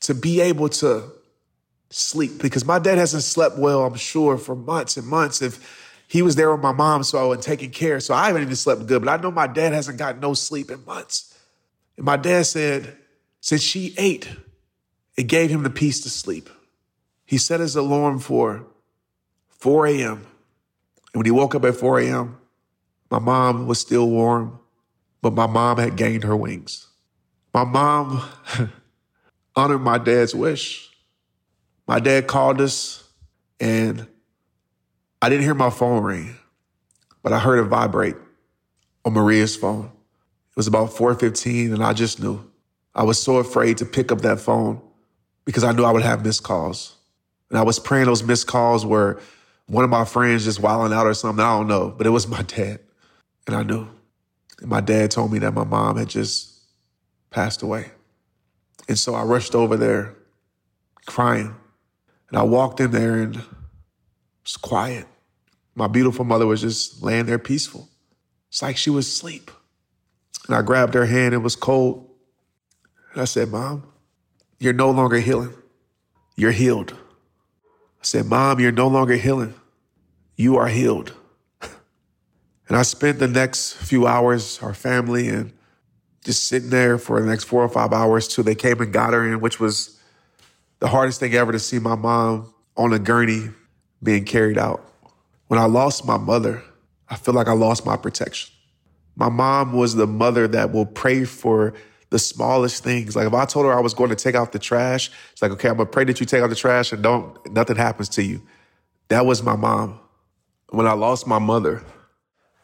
to 0.00 0.14
be 0.14 0.40
able 0.40 0.68
to 0.68 1.04
sleep 1.90 2.40
because 2.40 2.64
my 2.64 2.78
dad 2.78 2.98
hasn't 2.98 3.22
slept 3.22 3.56
well, 3.56 3.84
I'm 3.84 3.94
sure, 3.94 4.36
for 4.36 4.54
months 4.54 4.96
and 4.96 5.06
months. 5.06 5.42
If 5.42 5.87
he 6.08 6.22
was 6.22 6.36
there 6.36 6.50
with 6.50 6.62
my 6.62 6.72
mom, 6.72 7.04
so 7.04 7.32
and 7.32 7.42
taking 7.42 7.70
care. 7.70 8.00
So 8.00 8.14
I 8.14 8.28
haven't 8.28 8.42
even 8.42 8.56
slept 8.56 8.86
good, 8.86 9.04
but 9.04 9.10
I 9.10 9.22
know 9.22 9.30
my 9.30 9.46
dad 9.46 9.74
hasn't 9.74 9.98
got 9.98 10.18
no 10.18 10.32
sleep 10.32 10.70
in 10.70 10.82
months. 10.86 11.38
And 11.98 12.06
my 12.06 12.16
dad 12.16 12.46
said, 12.46 12.96
since 13.40 13.62
she 13.62 13.94
ate, 13.98 14.28
it 15.18 15.24
gave 15.24 15.50
him 15.50 15.64
the 15.64 15.70
peace 15.70 16.00
to 16.00 16.10
sleep. 16.10 16.48
He 17.26 17.36
set 17.36 17.60
his 17.60 17.76
alarm 17.76 18.20
for 18.20 18.66
4 19.50 19.86
a.m. 19.88 20.26
And 21.12 21.20
when 21.20 21.26
he 21.26 21.30
woke 21.30 21.54
up 21.54 21.64
at 21.66 21.76
4 21.76 22.00
a.m., 22.00 22.38
my 23.10 23.18
mom 23.18 23.66
was 23.66 23.78
still 23.78 24.08
warm, 24.08 24.58
but 25.20 25.34
my 25.34 25.46
mom 25.46 25.76
had 25.76 25.96
gained 25.96 26.24
her 26.24 26.36
wings. 26.36 26.86
My 27.52 27.64
mom 27.64 28.22
honored 29.56 29.82
my 29.82 29.98
dad's 29.98 30.34
wish. 30.34 30.88
My 31.86 32.00
dad 32.00 32.26
called 32.26 32.62
us, 32.62 33.06
and 33.60 34.06
I 35.20 35.28
didn't 35.28 35.44
hear 35.44 35.54
my 35.54 35.70
phone 35.70 36.02
ring, 36.02 36.36
but 37.22 37.32
I 37.32 37.38
heard 37.38 37.58
it 37.58 37.68
vibrate 37.68 38.16
on 39.04 39.12
Maria's 39.12 39.56
phone. 39.56 39.86
It 39.86 40.56
was 40.56 40.66
about 40.66 40.90
4:15 40.90 41.72
and 41.72 41.82
I 41.82 41.92
just 41.92 42.20
knew. 42.20 42.44
I 42.94 43.02
was 43.02 43.20
so 43.20 43.36
afraid 43.36 43.78
to 43.78 43.84
pick 43.84 44.10
up 44.12 44.22
that 44.22 44.40
phone 44.40 44.80
because 45.44 45.64
I 45.64 45.72
knew 45.72 45.84
I 45.84 45.92
would 45.92 46.02
have 46.02 46.24
missed 46.24 46.42
calls. 46.42 46.96
And 47.50 47.58
I 47.58 47.62
was 47.62 47.78
praying 47.78 48.06
those 48.06 48.22
missed 48.22 48.46
calls 48.46 48.84
were 48.84 49.20
one 49.66 49.84
of 49.84 49.90
my 49.90 50.04
friends 50.04 50.44
just 50.44 50.60
wilding 50.60 50.96
out 50.96 51.06
or 51.06 51.14
something. 51.14 51.44
I 51.44 51.56
don't 51.56 51.68
know, 51.68 51.90
but 51.90 52.06
it 52.06 52.10
was 52.10 52.26
my 52.28 52.42
dad. 52.42 52.80
And 53.46 53.56
I 53.56 53.62
knew. 53.62 53.88
And 54.60 54.68
my 54.68 54.80
dad 54.80 55.10
told 55.10 55.32
me 55.32 55.38
that 55.40 55.54
my 55.54 55.64
mom 55.64 55.96
had 55.96 56.08
just 56.08 56.60
passed 57.30 57.62
away. 57.62 57.90
And 58.88 58.98
so 58.98 59.14
I 59.14 59.22
rushed 59.22 59.54
over 59.54 59.76
there 59.76 60.16
crying. 61.06 61.54
And 62.28 62.38
I 62.38 62.42
walked 62.42 62.80
in 62.80 62.90
there 62.90 63.14
and 63.14 63.42
was 64.48 64.56
quiet. 64.56 65.06
My 65.74 65.88
beautiful 65.88 66.24
mother 66.24 66.46
was 66.46 66.62
just 66.62 67.02
laying 67.02 67.26
there 67.26 67.38
peaceful. 67.38 67.86
It's 68.48 68.62
like 68.62 68.78
she 68.78 68.88
was 68.88 69.06
asleep. 69.06 69.50
And 70.46 70.56
I 70.56 70.62
grabbed 70.62 70.94
her 70.94 71.04
hand, 71.04 71.34
it 71.34 71.38
was 71.38 71.54
cold. 71.54 72.08
And 73.12 73.20
I 73.20 73.26
said, 73.26 73.50
Mom, 73.50 73.92
you're 74.58 74.72
no 74.72 74.90
longer 74.90 75.18
healing. 75.18 75.52
You're 76.34 76.52
healed. 76.52 76.92
I 76.92 78.04
said, 78.04 78.24
Mom, 78.24 78.58
you're 78.58 78.72
no 78.72 78.88
longer 78.88 79.16
healing. 79.16 79.54
You 80.36 80.56
are 80.56 80.68
healed. 80.68 81.12
And 82.68 82.76
I 82.76 82.82
spent 82.82 83.18
the 83.18 83.26
next 83.26 83.76
few 83.76 84.06
hours, 84.06 84.58
our 84.62 84.74
family, 84.74 85.30
and 85.30 85.54
just 86.22 86.44
sitting 86.48 86.68
there 86.68 86.98
for 86.98 87.18
the 87.18 87.26
next 87.26 87.44
four 87.44 87.62
or 87.62 87.68
five 87.70 87.94
hours 87.94 88.28
till 88.28 88.44
they 88.44 88.54
came 88.54 88.78
and 88.82 88.92
got 88.92 89.14
her 89.14 89.26
in, 89.26 89.40
which 89.40 89.58
was 89.58 89.98
the 90.78 90.88
hardest 90.88 91.18
thing 91.18 91.32
ever 91.32 91.50
to 91.50 91.58
see 91.58 91.78
my 91.78 91.94
mom 91.94 92.52
on 92.76 92.92
a 92.92 92.98
gurney 92.98 93.48
being 94.02 94.24
carried 94.24 94.58
out. 94.58 94.84
When 95.48 95.58
I 95.58 95.64
lost 95.64 96.06
my 96.06 96.16
mother, 96.18 96.62
I 97.08 97.16
feel 97.16 97.34
like 97.34 97.48
I 97.48 97.52
lost 97.52 97.86
my 97.86 97.96
protection. 97.96 98.54
My 99.16 99.28
mom 99.28 99.72
was 99.72 99.94
the 99.94 100.06
mother 100.06 100.46
that 100.48 100.72
will 100.72 100.86
pray 100.86 101.24
for 101.24 101.74
the 102.10 102.18
smallest 102.18 102.84
things. 102.84 103.16
Like 103.16 103.26
if 103.26 103.34
I 103.34 103.44
told 103.44 103.66
her 103.66 103.72
I 103.72 103.80
was 103.80 103.94
going 103.94 104.10
to 104.10 104.16
take 104.16 104.34
out 104.34 104.52
the 104.52 104.58
trash, 104.58 105.10
it's 105.32 105.42
like, 105.42 105.50
okay, 105.52 105.68
I'm 105.68 105.76
gonna 105.76 105.88
pray 105.88 106.04
that 106.04 106.20
you 106.20 106.26
take 106.26 106.42
out 106.42 106.50
the 106.50 106.56
trash 106.56 106.92
and 106.92 107.02
don't 107.02 107.52
nothing 107.52 107.76
happens 107.76 108.08
to 108.10 108.22
you. 108.22 108.42
That 109.08 109.26
was 109.26 109.42
my 109.42 109.56
mom. 109.56 110.00
When 110.70 110.86
I 110.86 110.92
lost 110.92 111.26
my 111.26 111.38
mother, 111.38 111.82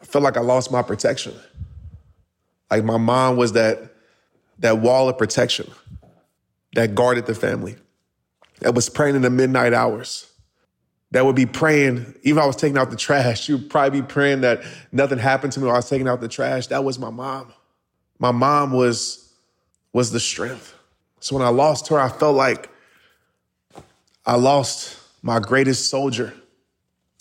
I 0.01 0.05
felt 0.05 0.23
like 0.23 0.37
I 0.37 0.41
lost 0.41 0.71
my 0.71 0.83
protection. 0.83 1.35
Like 2.71 2.85
my 2.85 2.99
mom 2.99 3.37
was 3.37 3.53
that 3.53 3.95
that 4.59 4.79
wall 4.79 5.09
of 5.09 5.19
protection 5.19 5.71
that 6.75 6.95
guarded 6.95 7.27
the 7.27 7.35
family. 7.35 7.77
That 8.61 8.75
was 8.75 8.89
praying 8.89 9.17
in 9.17 9.23
the 9.23 9.31
midnight 9.31 9.73
hours. 9.73 10.31
That 11.15 11.25
would 11.25 11.37
be 11.37 11.47
praying, 11.47 12.13
even 12.25 12.43
I 12.43 12.47
was 12.47 12.57
taking 12.57 12.77
out 12.77 12.91
the 12.91 12.97
trash, 12.97 13.41
she 13.45 13.53
would 13.53 13.71
probably 13.71 14.01
be 14.01 14.07
praying 14.07 14.41
that 14.41 14.65
nothing 14.91 15.19
happened 15.19 15.53
to 15.53 15.61
me 15.61 15.67
while 15.67 15.77
I 15.77 15.79
was 15.79 15.89
taking 15.89 16.09
out 16.09 16.21
the 16.21 16.27
trash. 16.27 16.67
That 16.67 16.83
was 16.83 16.99
my 16.99 17.11
mom. 17.11 17.53
My 18.19 18.33
mom 18.33 18.73
was 18.73 19.33
was 19.93 20.11
the 20.11 20.19
strength. 20.19 20.75
So 21.21 21.37
when 21.37 21.47
I 21.47 21.51
lost 21.51 21.87
her, 21.87 22.01
I 22.01 22.09
felt 22.09 22.35
like 22.35 22.69
I 24.27 24.35
lost 24.35 24.99
my 25.23 25.39
greatest 25.39 25.89
soldier 25.89 26.35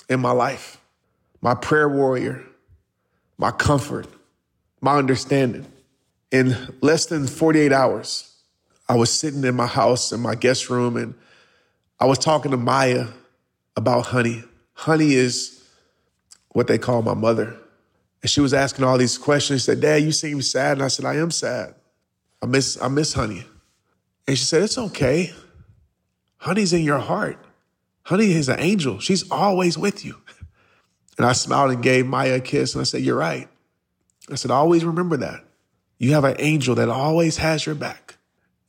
in 0.09 0.19
my 0.19 0.31
life, 0.31 0.81
my 1.39 1.53
prayer 1.53 1.87
warrior, 1.87 2.43
my 3.37 3.51
comfort, 3.51 4.07
my 4.81 4.97
understanding. 4.97 5.67
In 6.31 6.57
less 6.81 7.05
than 7.05 7.27
48 7.27 7.71
hours, 7.71 8.33
I 8.89 8.95
was 8.95 9.13
sitting 9.13 9.43
in 9.43 9.53
my 9.53 9.67
house 9.67 10.11
in 10.11 10.19
my 10.19 10.33
guest 10.33 10.71
room 10.71 10.97
and 10.97 11.13
I 11.99 12.05
was 12.05 12.17
talking 12.17 12.49
to 12.49 12.57
Maya 12.57 13.05
about 13.75 14.07
Honey. 14.07 14.43
Honey 14.73 15.13
is 15.13 15.63
what 16.49 16.67
they 16.67 16.77
call 16.77 17.01
my 17.01 17.13
mother. 17.13 17.55
And 18.21 18.29
she 18.29 18.41
was 18.41 18.53
asking 18.53 18.85
all 18.85 18.97
these 18.97 19.17
questions. 19.17 19.61
She 19.61 19.65
said, 19.65 19.81
Dad, 19.81 20.03
you 20.03 20.11
seem 20.11 20.41
sad. 20.41 20.73
And 20.73 20.83
I 20.83 20.87
said, 20.87 21.05
I 21.05 21.15
am 21.15 21.31
sad. 21.31 21.75
I 22.41 22.45
miss 22.45 22.81
I 22.81 22.87
miss 22.87 23.13
Honey. 23.13 23.45
And 24.27 24.37
she 24.37 24.45
said, 24.45 24.63
It's 24.63 24.77
okay. 24.77 25.33
Honey's 26.37 26.73
in 26.73 26.83
your 26.83 26.99
heart. 26.99 27.37
Honey 28.03 28.33
is 28.33 28.49
an 28.49 28.59
angel. 28.59 28.99
She's 28.99 29.29
always 29.31 29.77
with 29.77 30.03
you. 30.03 30.17
And 31.17 31.25
I 31.25 31.33
smiled 31.33 31.71
and 31.71 31.83
gave 31.83 32.05
Maya 32.05 32.35
a 32.35 32.39
kiss 32.39 32.73
and 32.73 32.81
I 32.81 32.85
said, 32.85 33.01
You're 33.01 33.17
right. 33.17 33.47
I 34.31 34.35
said, 34.35 34.51
always 34.51 34.85
remember 34.85 35.17
that. 35.17 35.43
You 35.97 36.13
have 36.13 36.23
an 36.23 36.35
angel 36.39 36.75
that 36.75 36.89
always 36.89 37.37
has 37.37 37.65
your 37.65 37.75
back. 37.75 38.17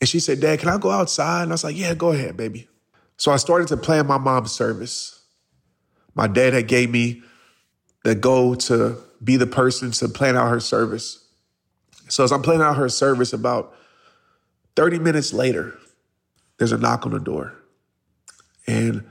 And 0.00 0.08
she 0.08 0.20
said, 0.20 0.40
Dad, 0.40 0.58
can 0.58 0.68
I 0.68 0.78
go 0.78 0.90
outside? 0.90 1.44
And 1.44 1.52
I 1.52 1.54
was 1.54 1.64
like, 1.64 1.76
Yeah, 1.76 1.94
go 1.94 2.10
ahead, 2.10 2.36
baby. 2.36 2.68
So 3.16 3.32
I 3.32 3.36
started 3.36 3.68
to 3.68 3.76
plan 3.76 4.06
my 4.06 4.18
mom's 4.18 4.52
service. 4.52 5.22
My 6.14 6.26
dad 6.26 6.52
had 6.52 6.68
gave 6.68 6.90
me 6.90 7.22
the 8.04 8.14
goal 8.14 8.56
to 8.56 8.98
be 9.22 9.36
the 9.36 9.46
person 9.46 9.90
to 9.92 10.08
plan 10.08 10.36
out 10.36 10.50
her 10.50 10.60
service. 10.60 11.26
So 12.08 12.24
as 12.24 12.32
I'm 12.32 12.42
planning 12.42 12.62
out 12.62 12.76
her 12.76 12.88
service, 12.88 13.32
about 13.32 13.74
30 14.76 14.98
minutes 14.98 15.32
later, 15.32 15.78
there's 16.58 16.72
a 16.72 16.78
knock 16.78 17.06
on 17.06 17.12
the 17.12 17.20
door. 17.20 17.54
And 18.66 19.04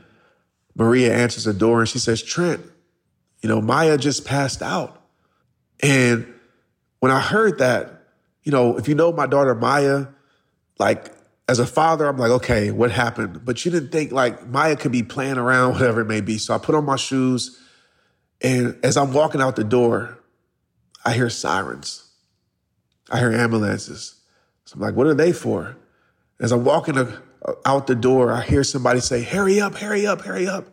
Maria 0.76 1.16
answers 1.16 1.46
the 1.46 1.54
door 1.54 1.82
and 1.82 1.90
she 1.90 2.00
says, 2.00 2.22
Trent, 2.22 2.62
you 3.42 3.50
know, 3.50 3.62
Maya 3.62 3.98
just 3.98 4.26
passed 4.26 4.62
out. 4.62 5.02
And 5.82 6.28
when 7.00 7.12
I 7.12 7.20
heard 7.20 7.60
that, 7.60 8.04
you 8.44 8.52
know, 8.52 8.78
if 8.78 8.88
you 8.88 8.96
know 8.96 9.12
my 9.12 9.28
daughter 9.28 9.56
Maya, 9.56 10.08
like 10.80 11.12
as 11.48 11.60
a 11.60 11.66
father, 11.66 12.08
I'm 12.08 12.18
like, 12.18 12.32
okay, 12.32 12.72
what 12.72 12.92
happened? 12.92 13.44
But 13.44 13.66
you 13.66 13.72
didn't 13.72 13.92
think 13.92 14.12
like 14.12 14.48
Maya 14.48 14.76
could 14.76 14.92
be 14.92 15.04
playing 15.04 15.38
around, 15.38 15.74
whatever 15.74 16.02
it 16.02 16.06
may 16.06 16.22
be. 16.22 16.38
So 16.38 16.54
I 16.54 16.58
put 16.58 16.76
on 16.76 16.86
my 16.86 16.96
shoes. 16.96 17.60
And 18.42 18.78
as 18.84 18.98
I'm 18.98 19.14
walking 19.14 19.42
out 19.42 19.56
the 19.56 19.64
door, 19.64 20.20
I 21.06 21.14
hear 21.14 21.30
sirens. 21.30 22.10
I 23.12 23.20
hear 23.20 23.32
ambulances. 23.32 24.16
So 24.66 24.76
I'm 24.76 24.82
like, 24.82 24.96
what 24.96 25.08
are 25.08 25.14
they 25.14 25.34
for? 25.34 25.76
As 26.40 26.52
I'm 26.52 26.64
walking 26.64 26.98
out 27.66 27.88
the 27.88 27.96
door, 27.96 28.32
I 28.32 28.42
hear 28.42 28.64
somebody 28.64 29.02
say, 29.02 29.22
hurry 29.22 29.60
up, 29.60 29.76
hurry 29.76 30.08
up, 30.08 30.22
hurry 30.22 30.48
up. 30.48 30.68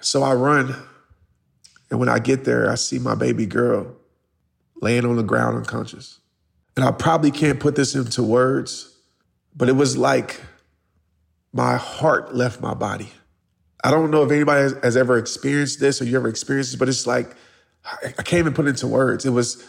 So 0.00 0.22
I 0.22 0.34
run. 0.34 0.74
And 1.90 1.98
when 1.98 2.08
I 2.08 2.20
get 2.20 2.44
there, 2.44 2.70
I 2.70 2.76
see 2.76 3.00
my 3.00 3.16
baby 3.16 3.46
girl 3.46 3.96
laying 4.80 5.04
on 5.04 5.16
the 5.16 5.24
ground 5.24 5.56
unconscious. 5.56 6.20
And 6.76 6.84
I 6.84 6.92
probably 6.92 7.32
can't 7.32 7.58
put 7.58 7.74
this 7.74 7.96
into 7.96 8.22
words, 8.22 8.96
but 9.54 9.68
it 9.68 9.72
was 9.72 9.96
like 9.96 10.40
my 11.52 11.76
heart 11.76 12.34
left 12.34 12.60
my 12.60 12.74
body. 12.74 13.10
I 13.82 13.90
don't 13.90 14.10
know 14.10 14.22
if 14.22 14.30
anybody 14.30 14.74
has, 14.82 14.96
ever 14.96 15.16
experienced 15.16 15.80
this 15.80 16.00
or 16.00 16.04
you 16.04 16.16
ever 16.16 16.28
experienced 16.28 16.72
this, 16.72 16.78
but 16.78 16.88
it's 16.88 17.06
like, 17.06 17.34
I 17.84 18.22
can't 18.22 18.40
even 18.40 18.52
put 18.52 18.66
it 18.66 18.70
into 18.70 18.86
words. 18.86 19.24
It 19.24 19.30
was, 19.30 19.66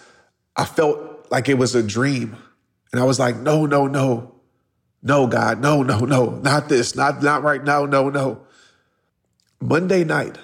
I 0.56 0.66
felt 0.66 1.32
like 1.32 1.48
it 1.48 1.58
was 1.58 1.76
a 1.76 1.84
dream. 1.84 2.36
And 2.92 3.02
I 3.02 3.06
was 3.06 3.20
like, 3.20 3.38
no, 3.38 3.66
no, 3.66 3.88
no. 3.88 4.36
No, 5.04 5.28
God, 5.28 5.62
no, 5.62 5.82
no, 5.82 6.00
no, 6.00 6.30
not 6.30 6.70
this, 6.70 6.96
not 6.96 7.24
not 7.24 7.42
right 7.42 7.64
now, 7.64 7.86
no, 7.86 8.10
no. 8.10 8.46
Monday 9.60 10.04
night, 10.04 10.38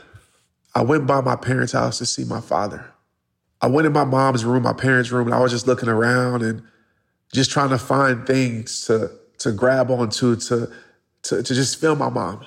I 0.73 0.82
went 0.82 1.06
by 1.06 1.21
my 1.21 1.36
parents' 1.36 1.73
house 1.73 2.00
to 2.00 2.06
see 2.06 2.23
my 2.23 2.41
father. 2.41 2.86
I 3.62 3.67
went 3.67 3.86
in 3.86 3.93
my 3.93 4.04
mom's 4.04 4.45
room, 4.45 4.63
my 4.63 4.73
parents' 4.73 5.12
room, 5.12 5.28
and 5.28 5.36
I 5.36 5.39
was 5.39 5.52
just 5.52 5.67
looking 5.67 5.89
around 5.89 6.41
and 6.41 6.63
just 7.34 7.52
trying 7.52 7.69
to 7.69 7.78
find 7.78 8.26
things 8.26 8.86
to 8.88 9.12
to 9.39 9.52
grab 9.52 9.91
onto 9.91 10.36
to 10.36 10.71
to, 11.23 11.43
to 11.43 11.54
just 11.54 11.80
film 11.80 12.00
my 12.00 12.10
mom. 12.10 12.45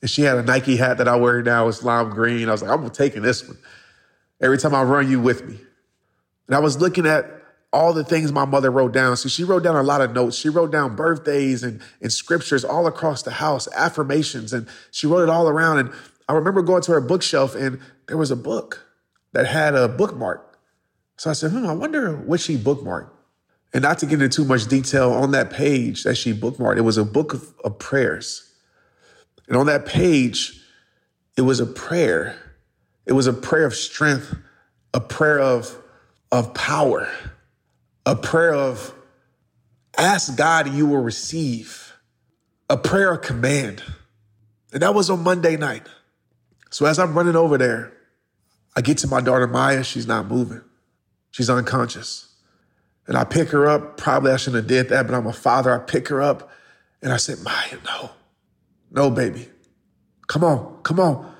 And 0.00 0.10
she 0.10 0.22
had 0.22 0.38
a 0.38 0.42
Nike 0.42 0.76
hat 0.76 0.98
that 0.98 1.08
I 1.08 1.16
wear 1.16 1.42
now, 1.42 1.66
it's 1.68 1.82
lime 1.82 2.10
green. 2.10 2.48
I 2.48 2.52
was 2.52 2.62
like, 2.62 2.70
I'm 2.70 2.88
taking 2.90 3.22
this 3.22 3.46
one. 3.46 3.58
Every 4.40 4.58
time 4.58 4.74
I 4.74 4.82
run 4.82 5.10
you 5.10 5.20
with 5.20 5.44
me. 5.44 5.58
And 6.46 6.54
I 6.54 6.60
was 6.60 6.80
looking 6.80 7.06
at 7.06 7.26
all 7.72 7.92
the 7.92 8.04
things 8.04 8.32
my 8.32 8.44
mother 8.44 8.70
wrote 8.70 8.92
down. 8.92 9.16
So 9.16 9.28
she 9.28 9.44
wrote 9.44 9.62
down 9.62 9.76
a 9.76 9.82
lot 9.82 10.00
of 10.00 10.12
notes. 10.12 10.36
She 10.36 10.48
wrote 10.48 10.70
down 10.70 10.96
birthdays 10.96 11.62
and, 11.62 11.80
and 12.00 12.12
scriptures 12.12 12.64
all 12.64 12.86
across 12.86 13.22
the 13.22 13.32
house, 13.32 13.68
affirmations, 13.74 14.52
and 14.52 14.68
she 14.90 15.06
wrote 15.06 15.24
it 15.24 15.28
all 15.28 15.48
around. 15.48 15.78
And 15.78 15.92
I 16.28 16.34
remember 16.34 16.62
going 16.62 16.82
to 16.82 16.92
her 16.92 17.00
bookshelf 17.00 17.54
and 17.54 17.80
there 18.06 18.16
was 18.16 18.30
a 18.30 18.36
book 18.36 18.86
that 19.32 19.46
had 19.46 19.74
a 19.74 19.88
bookmark. 19.88 20.58
So 21.16 21.30
I 21.30 21.32
said, 21.32 21.50
hmm, 21.50 21.66
I 21.66 21.72
wonder 21.72 22.16
what 22.16 22.40
she 22.40 22.56
bookmarked. 22.56 23.10
And 23.74 23.82
not 23.82 23.98
to 23.98 24.06
get 24.06 24.22
into 24.22 24.34
too 24.34 24.44
much 24.48 24.66
detail, 24.66 25.12
on 25.12 25.32
that 25.32 25.50
page 25.50 26.04
that 26.04 26.16
she 26.16 26.32
bookmarked, 26.32 26.78
it 26.78 26.82
was 26.82 26.96
a 26.96 27.04
book 27.04 27.34
of, 27.34 27.54
of 27.64 27.78
prayers. 27.78 28.50
And 29.46 29.56
on 29.56 29.66
that 29.66 29.86
page, 29.86 30.60
it 31.36 31.42
was 31.42 31.60
a 31.60 31.66
prayer. 31.66 32.36
It 33.06 33.12
was 33.12 33.26
a 33.26 33.32
prayer 33.32 33.66
of 33.66 33.74
strength, 33.74 34.34
a 34.94 35.00
prayer 35.00 35.38
of, 35.38 35.76
of 36.32 36.54
power 36.54 37.08
a 38.08 38.16
prayer 38.16 38.54
of 38.54 38.94
ask 39.98 40.34
God 40.34 40.72
you 40.72 40.86
will 40.86 41.02
receive, 41.02 41.92
a 42.70 42.76
prayer 42.78 43.12
of 43.12 43.20
command. 43.20 43.82
And 44.72 44.80
that 44.80 44.94
was 44.94 45.10
on 45.10 45.22
Monday 45.22 45.58
night. 45.58 45.86
So 46.70 46.86
as 46.86 46.98
I'm 46.98 47.14
running 47.14 47.36
over 47.36 47.58
there, 47.58 47.92
I 48.74 48.80
get 48.80 48.96
to 48.98 49.08
my 49.08 49.20
daughter 49.20 49.46
Maya. 49.46 49.84
She's 49.84 50.06
not 50.06 50.26
moving. 50.26 50.62
She's 51.32 51.50
unconscious. 51.50 52.27
And 53.08 53.16
I 53.16 53.24
pick 53.24 53.48
her 53.48 53.66
up. 53.66 53.96
Probably 53.96 54.30
I 54.30 54.36
shouldn't 54.36 54.62
have 54.62 54.66
did 54.68 54.90
that, 54.90 55.06
but 55.06 55.14
I'm 55.14 55.26
a 55.26 55.32
father. 55.32 55.74
I 55.74 55.78
pick 55.78 56.08
her 56.08 56.22
up 56.22 56.50
and 57.02 57.12
I 57.12 57.16
said, 57.16 57.40
Maya, 57.40 57.78
no, 57.84 58.10
no, 58.90 59.10
baby. 59.10 59.48
Come 60.28 60.44
on, 60.44 60.82
come 60.82 61.00
on. 61.00 61.34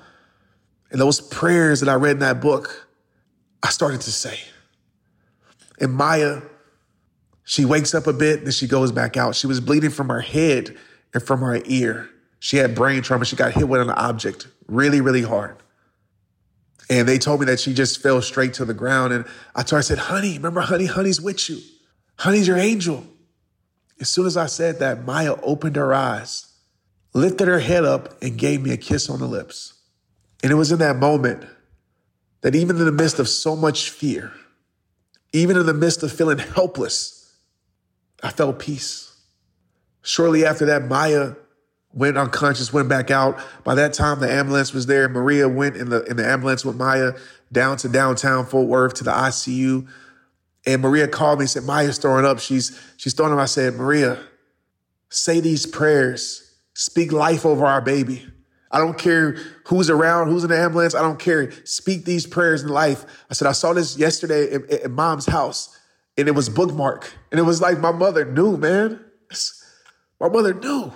And 0.91 0.99
those 0.99 1.21
prayers 1.21 1.79
that 1.79 1.89
I 1.89 1.93
read 1.93 2.13
in 2.13 2.19
that 2.19 2.41
book, 2.41 2.89
I 3.61 3.69
started 3.69 4.01
to 4.01 4.11
say. 4.11 4.39
And 5.79 5.93
Maya, 5.93 6.41
she 7.43 7.65
wakes 7.65 7.93
up 7.93 8.07
a 8.07 8.13
bit, 8.13 8.43
then 8.43 8.51
she 8.51 8.67
goes 8.67 8.91
back 8.91 9.15
out. 9.15 9.35
She 9.35 9.47
was 9.47 9.59
bleeding 9.59 9.91
from 9.91 10.09
her 10.09 10.21
head 10.21 10.75
and 11.13 11.21
from 11.21 11.41
her 11.41 11.61
ear. 11.65 12.09
She 12.39 12.57
had 12.57 12.73
brain 12.73 13.01
trauma. 13.01 13.25
She 13.25 13.35
got 13.35 13.51
hit 13.51 13.67
with 13.67 13.81
an 13.81 13.91
object 13.91 14.47
really, 14.67 15.01
really 15.01 15.21
hard. 15.21 15.57
And 16.89 17.07
they 17.07 17.19
told 17.19 17.39
me 17.39 17.45
that 17.45 17.59
she 17.59 17.73
just 17.73 18.01
fell 18.01 18.21
straight 18.21 18.55
to 18.55 18.65
the 18.65 18.73
ground. 18.73 19.13
And 19.13 19.25
I 19.55 19.61
told 19.61 19.71
her, 19.71 19.77
I 19.77 19.81
said, 19.81 19.99
honey, 19.99 20.33
remember, 20.33 20.61
honey, 20.61 20.87
honey's 20.87 21.21
with 21.21 21.49
you. 21.49 21.59
Honey's 22.17 22.47
your 22.47 22.57
angel. 22.57 23.05
As 24.01 24.09
soon 24.09 24.25
as 24.25 24.37
I 24.37 24.47
said 24.47 24.79
that, 24.79 25.05
Maya 25.05 25.35
opened 25.43 25.75
her 25.75 25.93
eyes, 25.93 26.47
lifted 27.13 27.47
her 27.47 27.59
head 27.59 27.85
up, 27.85 28.21
and 28.21 28.37
gave 28.37 28.61
me 28.61 28.71
a 28.71 28.77
kiss 28.77 29.09
on 29.09 29.19
the 29.19 29.27
lips. 29.27 29.73
And 30.41 30.51
it 30.51 30.55
was 30.55 30.71
in 30.71 30.79
that 30.79 30.95
moment 30.95 31.45
that 32.41 32.55
even 32.55 32.77
in 32.77 32.85
the 32.85 32.91
midst 32.91 33.19
of 33.19 33.27
so 33.27 33.55
much 33.55 33.89
fear, 33.89 34.31
even 35.33 35.57
in 35.57 35.65
the 35.65 35.73
midst 35.73 36.01
of 36.01 36.11
feeling 36.11 36.37
helpless, 36.39 37.35
I 38.23 38.31
felt 38.31 38.57
peace. 38.59 39.15
Shortly 40.01 40.45
after 40.45 40.65
that, 40.67 40.85
Maya 40.85 41.35
went 41.93 42.17
unconscious, 42.17 42.71
went 42.71 42.89
back 42.89 43.11
out. 43.11 43.39
By 43.63 43.75
that 43.75 43.93
time, 43.93 44.19
the 44.19 44.31
ambulance 44.31 44.73
was 44.73 44.85
there. 44.85 45.09
Maria 45.09 45.47
went 45.47 45.75
in 45.75 45.89
the 45.89 46.03
in 46.05 46.17
the 46.17 46.25
ambulance 46.25 46.63
with 46.63 46.75
Maya 46.75 47.13
down 47.51 47.77
to 47.77 47.89
downtown 47.89 48.45
Fort 48.45 48.67
Worth 48.67 48.95
to 48.95 49.03
the 49.03 49.11
ICU. 49.11 49.87
And 50.65 50.81
Maria 50.81 51.07
called 51.07 51.39
me 51.39 51.43
and 51.43 51.49
said, 51.49 51.63
Maya's 51.63 51.97
throwing 51.97 52.25
up. 52.25 52.39
She's 52.39 52.79
she's 52.97 53.13
throwing 53.13 53.33
up. 53.33 53.39
I 53.39 53.45
said, 53.45 53.75
Maria, 53.75 54.19
say 55.09 55.39
these 55.39 55.65
prayers. 55.65 56.45
Speak 56.73 57.11
life 57.11 57.45
over 57.45 57.65
our 57.65 57.81
baby. 57.81 58.25
I 58.71 58.77
don't 58.77 58.97
care 58.97 59.35
who's 59.65 59.89
around, 59.89 60.27
who's 60.27 60.43
in 60.43 60.51
the 60.51 60.57
ambulance. 60.57 60.93
I 60.93 61.01
don't 61.01 61.19
care. 61.19 61.51
Speak 61.65 62.05
these 62.05 62.27
prayers 62.27 62.61
in 62.61 62.69
life. 62.69 63.03
I 63.29 63.33
said, 63.33 63.47
I 63.47 63.51
saw 63.51 63.73
this 63.73 63.97
yesterday 63.97 64.53
at, 64.53 64.91
mom's 64.91 65.25
house 65.25 65.75
and 66.17 66.27
it 66.27 66.31
was 66.31 66.49
bookmark. 66.49 67.11
And 67.31 67.39
it 67.39 67.43
was 67.43 67.61
like 67.61 67.79
my 67.79 67.91
mother 67.91 68.25
knew, 68.25 68.57
man. 68.57 69.03
My 70.21 70.27
mother 70.27 70.53
knew. 70.53 70.91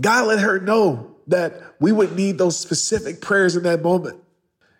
God 0.00 0.26
let 0.26 0.40
her 0.40 0.60
know 0.60 1.16
that 1.26 1.60
we 1.80 1.92
would 1.92 2.16
need 2.16 2.38
those 2.38 2.58
specific 2.58 3.20
prayers 3.20 3.56
in 3.56 3.62
that 3.64 3.82
moment. 3.82 4.20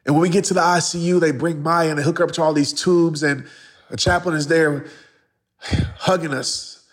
And 0.07 0.14
when 0.14 0.22
we 0.22 0.31
get 0.31 0.44
to 0.44 0.54
the 0.54 0.61
ICU, 0.61 1.20
they 1.20 1.33
bring 1.33 1.62
Maya 1.62 1.90
and 1.90 1.98
they 1.98 2.02
hook 2.02 2.18
her 2.18 2.24
up 2.24 2.33
to 2.33 2.42
all 2.42 2.54
these 2.54 2.72
tubes, 2.72 3.22
and 3.22 3.46
a 3.90 3.96
chaplain 3.96 4.35
is 4.35 4.46
there 4.46 4.87
hugging 5.61 6.33
us. 6.33 6.87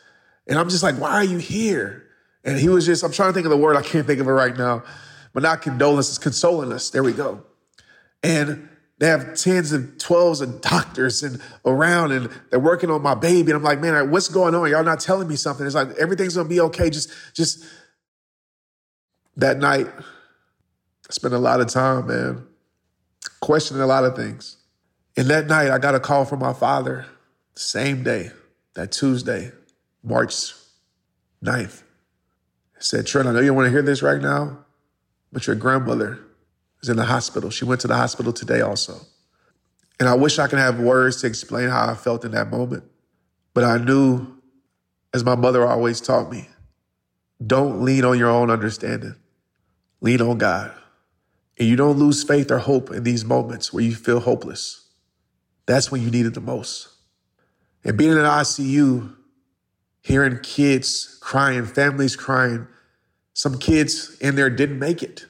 And 0.48 0.60
I'm 0.60 0.70
just 0.70 0.84
like, 0.84 1.00
why 1.00 1.12
are 1.12 1.24
you 1.24 1.38
here? 1.38 2.08
And 2.44 2.60
he 2.60 2.70
was 2.70 2.86
just, 2.86 3.04
I'm 3.04 3.12
trying 3.12 3.30
to 3.30 3.34
think 3.34 3.46
of 3.46 3.52
the 3.52 3.58
word, 3.58 3.76
I 3.76 3.82
can't 3.82 4.06
think 4.06 4.20
of 4.20 4.28
it 4.28 4.32
right 4.32 4.56
now, 4.56 4.84
but 5.34 5.44
not 5.44 5.62
condolences, 5.62 6.18
consoling 6.18 6.72
us. 6.72 6.90
There 6.90 7.04
we 7.04 7.14
go. 7.14 7.44
And 8.22 8.70
they 8.98 9.08
have 9.08 9.36
tens 9.36 9.72
and 9.72 10.00
twelves 10.00 10.42
and 10.42 10.62
doctors 10.62 11.24
and 11.24 11.42
around 11.66 12.12
and 12.12 12.30
they're 12.50 12.60
working 12.60 12.90
on 12.90 13.02
my 13.02 13.16
baby. 13.16 13.52
And 13.52 13.58
I'm 13.58 13.64
like, 13.64 13.82
man, 13.82 14.10
what's 14.10 14.30
going 14.30 14.56
on? 14.56 14.70
Y'all 14.70 14.84
not 14.84 15.00
telling 15.00 15.28
me 15.28 15.36
something. 15.36 15.66
It's 15.66 15.76
like 15.76 15.90
everything's 15.98 16.36
gonna 16.36 16.48
be 16.48 16.62
okay. 16.62 16.90
Just, 16.90 17.10
just 17.34 17.66
that 19.38 19.58
night, 19.58 19.88
I 19.98 21.12
spent 21.14 21.34
a 21.34 21.40
lot 21.40 21.62
of 21.62 21.68
time, 21.68 22.08
man, 22.08 22.48
questioning 23.42 23.82
a 23.82 23.88
lot 23.88 24.06
of 24.06 24.16
things. 24.16 24.58
And 25.18 25.28
that 25.28 25.48
night, 25.48 25.70
I 25.70 25.78
got 25.78 25.96
a 25.96 26.00
call 26.00 26.26
from 26.26 26.40
my 26.40 26.54
father, 26.54 27.06
same 27.56 28.04
day, 28.04 28.32
that 28.74 28.92
Tuesday, 28.92 29.52
March 30.04 30.54
9th. 31.44 31.82
I 31.82 32.80
said, 32.80 33.08
Trent, 33.08 33.28
I 33.28 33.32
know 33.32 33.40
you 33.40 33.48
don't 33.48 33.56
want 33.56 33.68
to 33.68 33.72
hear 33.72 33.82
this 33.82 34.02
right 34.02 34.22
now, 34.22 34.58
but 35.32 35.48
your 35.48 35.56
grandmother 35.56 36.20
is 36.82 36.90
in 36.90 36.98
the 36.98 37.06
hospital. 37.06 37.50
She 37.50 37.66
went 37.66 37.82
to 37.82 37.88
the 37.88 37.96
hospital 37.96 38.34
today 38.34 38.62
also. 38.62 39.00
And 40.00 40.10
I 40.10 40.16
wish 40.16 40.40
I 40.40 40.48
could 40.48 40.60
have 40.60 40.80
words 40.80 41.22
to 41.22 41.28
explain 41.28 41.70
how 41.70 41.90
I 41.90 41.96
felt 41.96 42.26
in 42.26 42.32
that 42.32 42.50
moment. 42.50 42.84
But 43.54 43.64
I 43.64 43.78
knew, 43.78 44.28
as 45.14 45.24
my 45.24 45.36
mother 45.36 45.66
always 45.66 46.02
taught 46.02 46.30
me, 46.30 46.50
don't 47.46 47.82
lean 47.82 48.04
on 48.04 48.18
your 48.18 48.30
own 48.30 48.50
understanding. 48.50 49.16
Lean 50.06 50.22
on 50.22 50.38
God. 50.38 50.72
And 51.58 51.68
you 51.68 51.76
don't 51.76 51.98
lose 51.98 52.24
faith 52.24 52.52
or 52.52 52.60
hope 52.60 52.92
in 52.92 53.04
these 53.04 53.26
moments 53.26 53.74
where 53.74 53.84
you 53.84 53.96
feel 53.96 54.20
hopeless. 54.20 54.88
That's 55.66 55.92
when 55.92 56.04
you 56.04 56.12
need 56.12 56.28
it 56.28 56.36
the 56.36 56.42
most. 56.42 56.90
And 57.84 57.98
being 57.98 58.12
in 58.12 58.20
an 58.20 58.26
ICU, 58.26 59.16
hearing 60.02 60.40
kids 60.44 61.18
crying, 61.22 61.66
families 61.66 62.16
crying, 62.16 62.68
some 63.34 63.58
kids 63.58 64.16
in 64.22 64.36
there 64.36 64.52
didn't 64.52 64.78
make 64.78 65.02
it. 65.02 65.26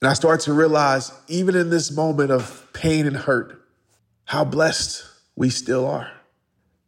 And 0.00 0.10
I 0.10 0.14
started 0.14 0.42
to 0.46 0.52
realize, 0.52 1.12
even 1.28 1.54
in 1.54 1.70
this 1.70 1.92
moment 1.92 2.32
of 2.32 2.66
pain 2.72 3.06
and 3.06 3.16
hurt, 3.16 3.62
how 4.24 4.44
blessed 4.44 5.04
we 5.36 5.48
still 5.48 5.86
are. 5.86 6.10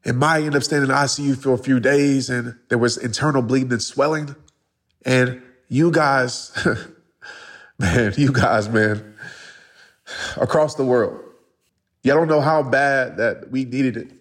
And 0.05 0.19
Maya 0.19 0.41
ended 0.41 0.57
up 0.57 0.65
staying 0.65 0.83
in 0.83 0.89
the 0.89 0.95
ICU 0.95 1.41
for 1.41 1.53
a 1.53 1.59
few 1.59 1.79
days, 1.79 2.29
and 2.29 2.59
there 2.71 2.79
was 2.79 2.97
internal 2.97 3.41
bleeding 3.41 3.73
and 3.73 3.81
swelling. 3.83 4.35
And 5.07 5.43
you 5.69 5.93
guys, 5.93 6.53
man, 7.79 8.13
you 8.17 8.33
guys, 8.33 8.69
man, 8.69 9.15
across 10.37 10.75
the 10.75 10.85
world. 10.85 11.21
Y'all 12.03 12.17
don't 12.17 12.29
know 12.29 12.41
how 12.41 12.63
bad 12.63 13.17
that 13.17 13.51
we 13.51 13.65
needed 13.65 13.97
it. 13.97 14.13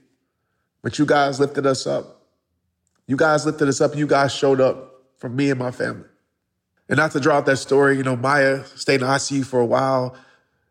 But 0.81 0.99
you 0.99 1.05
guys 1.05 1.39
lifted 1.39 1.65
us 1.65 1.87
up. 1.87 2.21
You 3.07 3.17
guys 3.17 3.45
lifted 3.45 3.67
us 3.67 3.81
up. 3.81 3.95
You 3.95 4.07
guys 4.07 4.33
showed 4.33 4.61
up 4.61 5.01
for 5.17 5.29
me 5.29 5.49
and 5.49 5.59
my 5.59 5.71
family. 5.71 6.07
And 6.89 6.97
not 6.97 7.11
to 7.11 7.19
draw 7.19 7.37
out 7.37 7.45
that 7.45 7.57
story, 7.57 7.97
you 7.97 8.03
know, 8.03 8.15
Maya 8.15 8.63
stayed 8.75 9.01
in 9.01 9.07
ICU 9.07 9.45
for 9.45 9.59
a 9.59 9.65
while. 9.65 10.15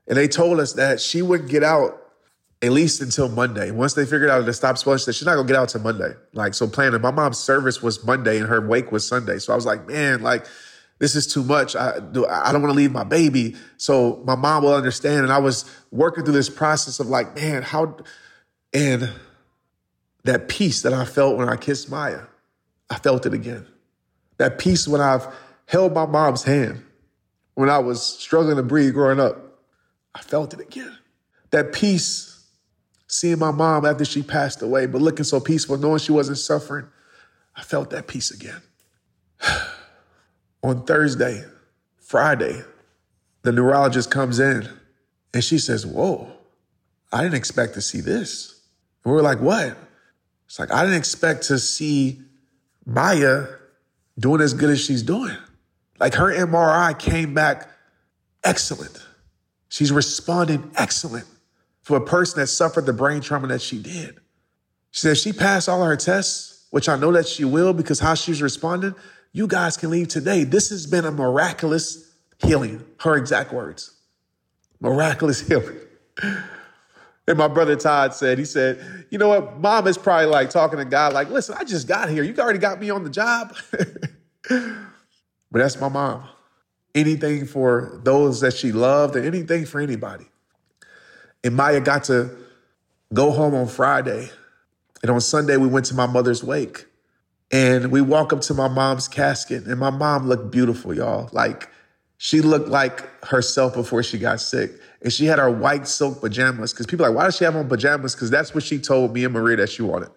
And 0.07 0.17
they 0.17 0.29
told 0.29 0.61
us 0.61 0.75
that 0.75 1.01
she 1.01 1.23
wouldn't 1.23 1.51
get 1.51 1.63
out 1.63 1.99
at 2.61 2.71
least 2.71 3.01
until 3.01 3.29
Monday. 3.29 3.71
Once 3.71 3.95
they 3.95 4.05
figured 4.05 4.31
out 4.31 4.45
to 4.45 4.53
stop 4.53 4.79
swelling, 4.79 5.01
she's 5.01 5.25
not 5.25 5.35
gonna 5.35 5.49
get 5.49 5.57
out 5.57 5.71
till 5.71 5.81
Monday. 5.81 6.15
Like, 6.33 6.55
so 6.55 6.69
planning. 6.69 7.01
My 7.01 7.11
mom's 7.11 7.39
service 7.39 7.83
was 7.83 8.05
Monday 8.05 8.39
and 8.39 8.49
her 8.49 8.67
wake 8.67 8.93
was 8.93 9.07
Sunday. 9.07 9.39
So 9.39 9.53
I 9.53 9.57
was 9.57 9.67
like, 9.67 9.89
man, 9.89 10.23
like, 10.23 10.47
this 11.03 11.17
is 11.17 11.27
too 11.27 11.43
much. 11.43 11.75
I, 11.75 11.99
do, 11.99 12.25
I 12.29 12.53
don't 12.53 12.63
want 12.63 12.73
to 12.73 12.77
leave 12.77 12.93
my 12.93 13.03
baby. 13.03 13.57
So 13.77 14.23
my 14.25 14.37
mom 14.37 14.63
will 14.63 14.73
understand. 14.73 15.25
And 15.25 15.33
I 15.33 15.39
was 15.39 15.65
working 15.91 16.23
through 16.23 16.35
this 16.35 16.49
process 16.49 17.01
of 17.01 17.09
like, 17.09 17.35
man, 17.35 17.65
how, 17.65 17.97
and 18.73 19.11
that 20.23 20.47
peace 20.47 20.83
that 20.83 20.93
I 20.93 21.05
felt 21.05 21.37
when 21.37 21.49
I 21.49 21.57
kissed 21.57 21.91
Maya, 21.91 22.21
I 22.89 22.99
felt 22.99 23.27
it 23.27 23.35
again. 23.35 23.67
That 24.37 24.59
peace 24.59 24.87
when 24.87 25.01
I've 25.01 25.27
held 25.67 25.93
my 25.93 26.07
mom's 26.07 26.45
hand, 26.45 26.85
when 27.55 27.69
I 27.69 27.81
was 27.81 28.01
struggling 28.01 28.55
to 28.55 28.63
breathe 28.63 28.95
growing 28.95 29.19
up, 29.19 29.59
I 30.15 30.21
felt 30.21 30.55
it 30.55 30.61
again. 30.61 30.97
That 31.51 31.73
peace, 31.73 32.47
seeing 33.09 33.41
my 33.41 33.51
mom 33.51 33.85
after 33.85 34.05
she 34.05 34.23
passed 34.23 34.63
away, 34.63 34.87
but 34.87 35.03
looking 35.03 35.25
so 35.25 35.41
peaceful, 35.41 35.77
knowing 35.79 35.99
she 35.99 36.13
wasn't 36.13 36.39
suffering, 36.39 36.87
I 37.57 37.65
felt 37.65 37.91
that 37.91 38.07
peace 38.07 38.31
again. 38.31 38.63
on 40.63 40.85
Thursday, 40.85 41.45
Friday, 41.99 42.63
the 43.43 43.53
neurologist 43.53 44.11
comes 44.11 44.39
in 44.39 44.69
and 45.35 45.43
she 45.43 45.59
says, 45.59 45.87
Whoa, 45.87 46.31
I 47.13 47.23
didn't 47.23 47.35
expect 47.35 47.75
to 47.75 47.81
see 47.81 48.01
this. 48.01 48.61
And 49.05 49.13
we 49.13 49.19
are 49.19 49.23
like, 49.23 49.41
What? 49.41 49.77
It's 50.47 50.59
like, 50.59 50.73
I 50.73 50.83
didn't 50.83 50.99
expect 50.99 51.45
to 51.45 51.59
see 51.59 52.21
Maya 52.85 53.47
doing 54.19 54.41
as 54.41 54.55
good 54.55 54.71
as 54.71 54.81
she's 54.81 55.03
doing. 55.03 55.37
Like 55.99 56.15
her 56.15 56.33
MRI 56.33 56.99
came 56.99 57.33
back 57.35 57.69
excellent. 58.45 59.03
She's 59.69 59.91
responding 59.91 60.71
excellent 60.77 61.27
for 61.81 61.97
a 61.97 62.01
person 62.01 62.41
that 62.41 62.49
suffered 62.49 62.87
the 62.87 62.93
brain 62.93 63.21
trauma 63.21 63.49
that 63.49 63.63
she 63.63 63.79
did. 63.79 64.19
She 64.91 65.01
said 65.01 65.17
she 65.17 65.33
passed 65.33 65.69
all 65.69 65.83
her 65.83 65.97
tests, 65.97 66.67
which 66.71 66.89
I 66.89 66.97
know 66.97 67.13
that 67.13 67.27
she 67.27 67.45
will 67.45 67.73
because 67.73 67.99
how 67.99 68.15
she's 68.15 68.43
responding, 68.43 68.95
you 69.33 69.47
guys 69.47 69.77
can 69.77 69.91
leave 69.91 70.09
today. 70.09 70.45
This 70.45 70.69
has 70.69 70.87
been 70.87 71.05
a 71.05 71.11
miraculous 71.11 72.13
healing. 72.39 72.85
Her 73.01 73.17
exact 73.17 73.53
words. 73.53 73.95
Miraculous 74.81 75.41
healing. 75.49 75.79
And 77.27 77.39
my 77.39 77.49
brother 77.49 77.77
Todd 77.77 78.15
said, 78.15 78.39
he 78.39 78.45
said, 78.45 79.07
you 79.11 79.19
know 79.19 79.29
what? 79.29 79.61
Mom 79.61 79.87
is 79.87 79.97
probably 79.97 80.27
like 80.27 80.51
talking 80.51 80.79
to 80.79 80.85
God, 80.85 81.13
like, 81.13 81.31
listen, 81.31 81.57
I 81.59 81.65
just 81.65 81.87
got 81.87 82.11
here. 82.11 82.23
You 82.23 82.35
already 82.37 82.59
got 82.59 82.81
me 82.81 82.91
on 82.91 83.05
the 83.05 83.11
job. 83.11 83.57
but 84.49 84.69
that's 85.53 85.81
my 85.81 85.89
mom. 85.89 86.29
Anything 86.95 87.47
for 87.47 88.01
those 88.03 88.41
that 88.41 88.55
she 88.55 88.73
loved 88.73 89.17
and 89.17 89.25
anything 89.25 89.65
for 89.65 89.81
anybody. 89.81 90.27
And 91.45 91.57
Maya 91.57 91.81
got 91.81 92.05
to 92.05 92.37
go 93.15 93.31
home 93.31 93.55
on 93.55 93.67
Friday. 93.67 94.31
And 95.03 95.11
on 95.11 95.21
Sunday, 95.21 95.57
we 95.57 95.69
went 95.69 95.87
to 95.87 95.95
my 95.95 96.07
mother's 96.07 96.45
wake. 96.45 96.87
And 97.53 97.93
we 97.93 98.01
walk 98.01 98.33
up 98.33 98.41
to 98.43 98.55
my 98.55 98.69
mom's 98.69 99.07
casket, 99.07 99.67
and 99.67 99.79
my 99.79 99.91
mom 99.91 100.27
looked 100.27 100.51
beautiful, 100.51 100.95
y'all. 100.95 101.29
Like 101.33 101.69
she 102.23 102.41
looked 102.41 102.69
like 102.69 103.25
herself 103.25 103.75
before 103.75 104.03
she 104.03 104.17
got 104.17 104.41
sick. 104.41 104.71
And 105.03 105.13
she 105.13 105.27
had 105.27 105.41
her 105.41 105.51
white 105.51 105.89
silk 105.89 106.21
pajamas. 106.21 106.73
Cause 106.73 106.87
people 106.87 107.05
are 107.05 107.09
like, 107.09 107.17
why 107.17 107.25
does 107.25 107.37
she 107.37 107.45
have 107.45 107.57
on 107.57 107.69
pajamas? 107.69 108.15
Cause 108.15 108.31
that's 108.31 108.55
what 108.55 108.63
she 108.63 108.79
told 108.79 109.13
me 109.13 109.25
and 109.25 109.35
Maria 109.35 109.57
that 109.57 109.71
she 109.71 109.83
wanted. 109.83 110.09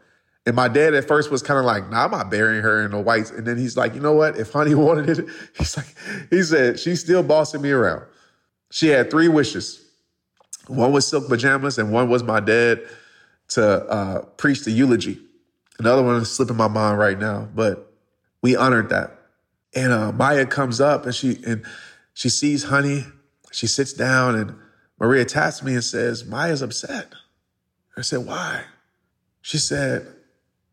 And 0.46 0.56
my 0.56 0.68
dad 0.68 0.94
at 0.94 1.08
first 1.08 1.32
was 1.32 1.42
kind 1.42 1.58
of 1.58 1.66
like, 1.66 1.90
nah, 1.90 2.06
I'm 2.06 2.12
not 2.12 2.30
burying 2.30 2.62
her 2.62 2.86
in 2.86 2.92
the 2.92 3.00
whites. 3.00 3.32
And 3.32 3.48
then 3.48 3.58
he's 3.58 3.76
like, 3.76 3.96
you 3.96 4.02
know 4.02 4.14
what? 4.14 4.38
If 4.38 4.52
honey 4.52 4.76
wanted 4.76 5.18
it, 5.18 5.26
he's 5.58 5.76
like, 5.76 5.96
he 6.30 6.44
said, 6.44 6.80
she's 6.80 7.02
still 7.02 7.24
bossing 7.24 7.64
me 7.64 7.72
around. 7.72 8.04
She 8.70 8.90
had 8.90 9.10
three 9.10 9.28
wishes. 9.28 9.84
One 10.68 10.92
was 10.92 11.08
silk 11.08 11.28
pajamas, 11.28 11.80
and 11.80 11.92
one 11.92 12.10
was 12.10 12.22
my 12.22 12.40
dad 12.40 12.82
to 13.50 13.66
uh, 13.66 14.22
preach 14.38 14.64
the 14.64 14.72
eulogy. 14.72 15.20
Another 15.80 16.04
one 16.04 16.16
is 16.18 16.32
slipping 16.32 16.56
my 16.56 16.68
mind 16.68 16.98
right 16.98 17.20
now, 17.20 17.50
but 17.54 17.92
we 18.42 18.56
honored 18.56 18.90
that. 18.90 19.20
And 19.74 19.92
uh, 19.92 20.12
Maya 20.12 20.46
comes 20.46 20.80
up 20.80 21.06
and 21.06 21.14
she 21.14 21.44
and 21.46 21.66
she 22.14 22.30
sees 22.30 22.64
Honey. 22.64 23.06
She 23.52 23.68
sits 23.68 23.94
down 23.94 24.36
and 24.36 24.56
Maria 25.00 25.26
taps 25.26 25.62
me 25.62 25.74
and 25.74 25.84
says, 25.84 26.26
"Maya's 26.26 26.62
upset." 26.62 27.14
I 27.98 28.02
said, 28.02 28.26
"Why?" 28.26 28.64
She 29.42 29.58
said, 29.58 30.08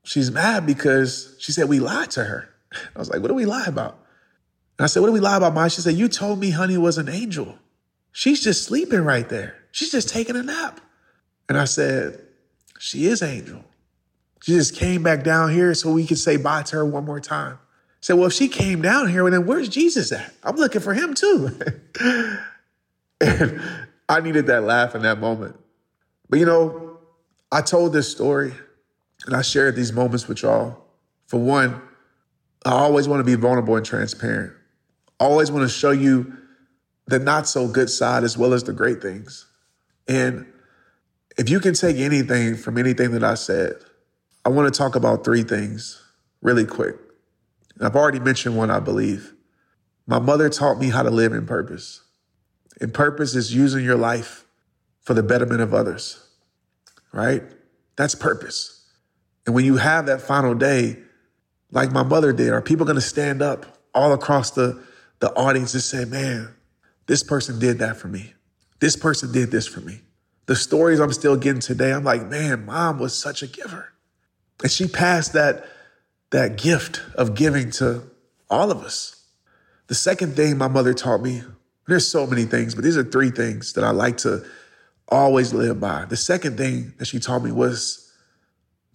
"She's 0.05 0.31
mad 0.31 0.67
because 0.67 1.35
she 1.41 1.51
said 1.51 1.69
we 1.69 1.81
lied 1.81 2.11
to 2.13 2.25
her." 2.25 2.49
I 2.95 2.99
was 2.99 3.11
like, 3.11 3.21
"What 3.21 3.29
do 3.29 3.35
we 3.35 3.45
lie 3.45 3.67
about?" 3.67 3.99
And 4.79 4.85
I 4.85 4.87
said, 4.87 5.01
"What 5.01 5.09
do 5.09 5.13
we 5.13 5.21
lie 5.21 5.37
about, 5.37 5.55
Maya?" 5.55 5.69
She 5.69 5.81
said, 5.81 5.95
"You 5.95 6.09
told 6.09 6.39
me 6.39 6.51
Honey 6.51 6.79
was 6.79 6.99
an 6.99 7.09
angel. 7.09 7.59
She's 8.13 8.43
just 8.43 8.65
sleeping 8.65 9.01
right 9.01 9.29
there. 9.29 9.57
She's 9.73 9.91
just 9.91 10.09
taking 10.09 10.37
a 10.37 10.43
nap." 10.43 10.81
And 11.49 11.59
I 11.59 11.65
said, 11.65 12.21
"She 12.79 13.07
is 13.07 13.21
angel." 13.21 13.65
She 14.43 14.53
just 14.53 14.75
came 14.75 15.03
back 15.03 15.23
down 15.23 15.53
here 15.53 15.73
so 15.73 15.93
we 15.93 16.05
could 16.05 16.19
say 16.19 16.37
bye 16.37 16.63
to 16.65 16.77
her 16.77 16.85
one 16.85 17.05
more 17.05 17.21
time. 17.21 17.59
Said, 18.01 18.15
well, 18.15 18.27
if 18.27 18.33
she 18.33 18.49
came 18.49 18.83
down 18.83 19.09
here, 19.09 19.23
well, 19.23 19.31
then 19.31 19.47
where's 19.47 19.69
Jesus 19.69 20.11
at? 20.11 20.35
I'm 20.43 20.57
looking 20.57 20.81
for 20.81 20.93
him 20.93 21.15
too. 21.15 21.57
and 23.21 23.63
I 24.09 24.21
needed 24.21 24.49
that 24.49 24.65
laugh 24.65 24.97
in 24.97 25.03
that 25.03 25.21
moment. 25.21 25.57
But 26.29 26.41
you 26.41 26.47
know, 26.47 26.99
I 27.53 27.61
told 27.61 27.93
this 27.93 28.11
story 28.11 28.53
and 29.27 29.37
I 29.37 29.43
shared 29.43 29.77
these 29.77 29.93
moments 29.93 30.27
with 30.27 30.43
y'all. 30.43 30.77
For 31.29 31.39
one, 31.39 31.81
I 32.65 32.73
always 32.73 33.07
want 33.07 33.21
to 33.21 33.25
be 33.25 33.41
vulnerable 33.41 33.77
and 33.77 33.87
transparent. 33.87 34.53
I 35.21 35.25
always 35.25 35.53
want 35.53 35.63
to 35.63 35.69
show 35.69 35.93
you 35.93 36.37
the 37.07 37.21
not 37.21 37.47
so 37.47 37.69
good 37.69 37.91
side 37.91 38.25
as 38.25 38.37
well 38.37 38.55
as 38.55 38.65
the 38.65 38.73
great 38.73 39.01
things. 39.01 39.47
And 40.09 40.47
if 41.39 41.49
you 41.49 41.61
can 41.61 41.75
take 41.75 41.99
anything 41.99 42.57
from 42.57 42.77
anything 42.77 43.13
that 43.13 43.23
I 43.23 43.35
said, 43.35 43.75
I 44.45 44.49
want 44.49 44.73
to 44.73 44.77
talk 44.77 44.97
about 44.97 45.25
three 45.25 45.43
things 45.43 46.03
really 46.41 46.67
quick. 46.67 46.97
I've 47.81 47.97
already 47.97 48.21
mentioned 48.21 48.57
one, 48.57 48.71
I 48.71 48.81
believe. 48.81 49.35
My 50.07 50.19
mother 50.19 50.49
taught 50.49 50.79
me 50.79 50.91
how 50.91 51.03
to 51.03 51.11
live 51.11 51.33
in 51.33 51.47
purpose. 51.47 52.03
And 52.81 52.93
purpose 52.93 53.35
is 53.35 53.55
using 53.55 53.85
your 53.85 53.97
life 53.97 54.45
for 55.01 55.15
the 55.15 55.23
betterment 55.23 55.61
of 55.61 55.75
others, 55.75 56.25
right? 57.13 57.43
That's 57.97 58.15
purpose. 58.15 58.89
And 59.47 59.55
when 59.55 59.65
you 59.65 59.77
have 59.77 60.07
that 60.07 60.21
final 60.21 60.55
day, 60.55 60.99
like 61.71 61.93
my 61.93 62.03
mother 62.03 62.33
did, 62.33 62.51
are 62.51 62.63
people 62.63 62.87
going 62.87 62.97
to 62.97 63.01
stand 63.01 63.43
up 63.43 63.79
all 63.95 64.13
across 64.13 64.51
the, 64.53 64.83
the 65.21 65.33
audience 65.35 65.75
and 65.75 65.83
say, 65.83 66.05
man, 66.05 66.55
this 67.07 67.23
person 67.23 67.59
did 67.59 67.79
that 67.79 67.97
for 67.97 68.09
me. 68.09 68.35
This 68.81 68.97
person 68.97 69.33
did 69.33 69.51
this 69.51 69.67
for 69.67 69.81
me. 69.81 70.01
The 70.47 70.57
stories 70.57 70.99
I'm 70.99 71.13
still 71.13 71.37
getting 71.37 71.61
today, 71.61 71.93
I'm 71.93 72.05
like, 72.05 72.27
man, 72.27 72.67
mom 72.67 72.99
was 72.99 73.17
such 73.17 73.43
a 73.43 73.47
giver. 73.47 73.92
And 74.61 74.71
she 74.71 74.87
passed 74.87 75.33
that, 75.33 75.65
that 76.31 76.57
gift 76.57 77.03
of 77.15 77.35
giving 77.35 77.71
to 77.73 78.03
all 78.51 78.71
of 78.71 78.83
us. 78.83 79.25
The 79.89 79.95
second 79.95 80.37
thing 80.37 80.57
my 80.59 80.69
mother 80.69 80.95
taught 80.95 81.23
me, 81.23 81.43
there's 81.87 82.09
so 82.09 82.27
many 82.27 82.45
things, 82.45 82.75
but 82.75 82.85
these 82.85 82.97
are 82.97 83.05
three 83.05 83.31
things 83.31 83.73
that 83.75 83.85
I 83.85 83.91
like 83.91 84.19
to 84.19 84.45
always 85.09 85.53
live 85.53 85.81
by. 85.81 86.05
The 86.05 86.17
second 86.17 86.57
thing 86.57 86.95
that 86.99 87.07
she 87.07 87.19
taught 87.19 87.43
me 87.43 87.53
was 87.53 88.13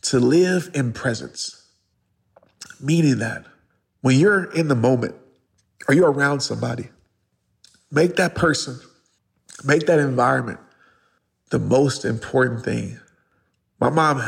to 0.04 0.20
live 0.20 0.70
in 0.74 0.94
presence, 0.94 1.68
meaning 2.80 3.20
that 3.20 3.46
when 4.02 4.18
you're 4.18 4.52
in 4.54 4.68
the 4.68 4.76
moment 4.76 5.16
or 5.88 5.94
you're 5.94 6.12
around 6.12 6.40
somebody, 6.40 6.90
make 7.92 8.16
that 8.16 8.36
person, 8.36 8.80
make 9.64 9.86
that 9.88 10.00
environment 10.00 10.60
the 11.50 11.60
most 11.60 12.06
important 12.06 12.64
thing. 12.64 13.00
My 13.80 13.90
mom 13.90 14.22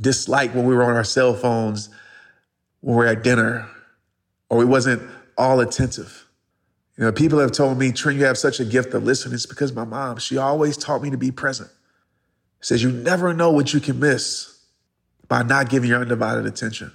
dislike 0.00 0.54
when 0.54 0.64
we 0.64 0.74
were 0.74 0.84
on 0.84 0.94
our 0.94 1.04
cell 1.04 1.34
phones, 1.34 1.88
when 2.80 2.96
we 2.96 3.04
are 3.04 3.08
at 3.08 3.22
dinner, 3.22 3.68
or 4.48 4.58
we 4.58 4.64
wasn't 4.64 5.02
all 5.38 5.60
attentive. 5.60 6.26
You 6.96 7.04
know, 7.04 7.12
people 7.12 7.38
have 7.38 7.52
told 7.52 7.78
me, 7.78 7.90
Trent, 7.90 8.18
you 8.18 8.24
have 8.26 8.36
such 8.36 8.60
a 8.60 8.64
gift 8.64 8.92
of 8.94 9.04
listening. 9.04 9.34
It's 9.34 9.46
because 9.46 9.72
my 9.72 9.84
mom, 9.84 10.18
she 10.18 10.36
always 10.36 10.76
taught 10.76 11.02
me 11.02 11.10
to 11.10 11.16
be 11.16 11.30
present. 11.30 11.70
Says 12.60 12.82
you 12.82 12.92
never 12.92 13.32
know 13.32 13.50
what 13.50 13.72
you 13.72 13.80
can 13.80 13.98
miss 13.98 14.60
by 15.26 15.42
not 15.42 15.68
giving 15.70 15.88
your 15.88 16.00
undivided 16.00 16.46
attention. 16.46 16.92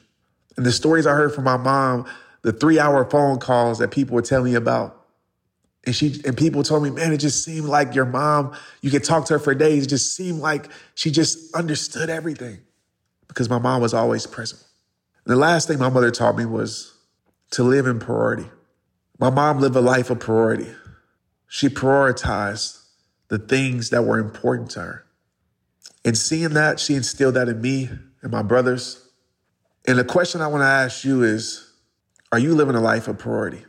And 0.56 0.66
the 0.66 0.72
stories 0.72 1.06
I 1.06 1.14
heard 1.14 1.34
from 1.34 1.44
my 1.44 1.58
mom, 1.58 2.06
the 2.42 2.54
three 2.54 2.80
hour 2.80 3.10
phone 3.10 3.40
calls 3.40 3.80
that 3.80 3.92
people 3.92 4.16
were 4.16 4.22
telling 4.22 4.52
me 4.52 4.56
about, 4.56 4.94
and 5.86 5.96
she 5.96 6.22
and 6.26 6.38
people 6.38 6.64
told 6.64 6.84
me, 6.84 6.90
man, 6.90 7.14
it 7.14 7.18
just 7.18 7.44
seemed 7.44 7.66
like 7.66 7.96
your 7.96 8.06
mom, 8.06 8.54
you 8.82 8.92
could 8.92 9.04
talk 9.04 9.26
to 9.26 9.34
her 9.34 9.40
for 9.40 9.56
days. 9.56 9.86
It 9.86 9.90
just 9.90 10.16
seemed 10.16 10.40
like 10.40 10.70
she 10.96 11.12
just 11.12 11.56
understood 11.56 12.10
everything 12.10 12.60
because 13.28 13.50
my 13.50 13.60
mom 13.60 13.82
was 13.82 13.94
always 13.94 14.26
present. 14.26 14.62
And 15.26 15.34
the 15.34 15.40
last 15.40 15.68
thing 15.68 15.80
my 15.80 15.90
mother 15.90 16.12
taught 16.12 16.38
me 16.38 16.46
was 16.46 16.98
to 17.52 17.64
live 17.64 17.86
in 17.86 18.00
priority. 18.00 18.50
My 19.20 19.30
mom 19.30 19.60
lived 19.60 19.76
a 19.76 19.82
life 19.82 20.10
of 20.10 20.20
priority. 20.20 20.68
She 21.48 21.70
prioritized 21.70 22.84
the 23.30 23.40
things 23.40 23.90
that 23.90 24.04
were 24.04 24.20
important 24.20 24.70
to 24.72 24.80
her. 24.82 25.06
And 26.06 26.18
seeing 26.18 26.52
that, 26.52 26.80
she 26.80 26.96
instilled 26.96 27.34
that 27.36 27.50
in 27.50 27.60
me 27.62 27.90
and 28.22 28.32
my 28.32 28.42
brothers. 28.42 29.10
And 29.86 29.98
the 29.98 30.04
question 30.04 30.42
I 30.42 30.48
want 30.48 30.62
to 30.62 30.68
ask 30.68 31.04
you 31.04 31.24
is 31.24 31.74
Are 32.32 32.40
you 32.40 32.54
living 32.56 32.76
a 32.76 32.82
life 32.82 33.08
of 33.08 33.18
priority? 33.18 33.66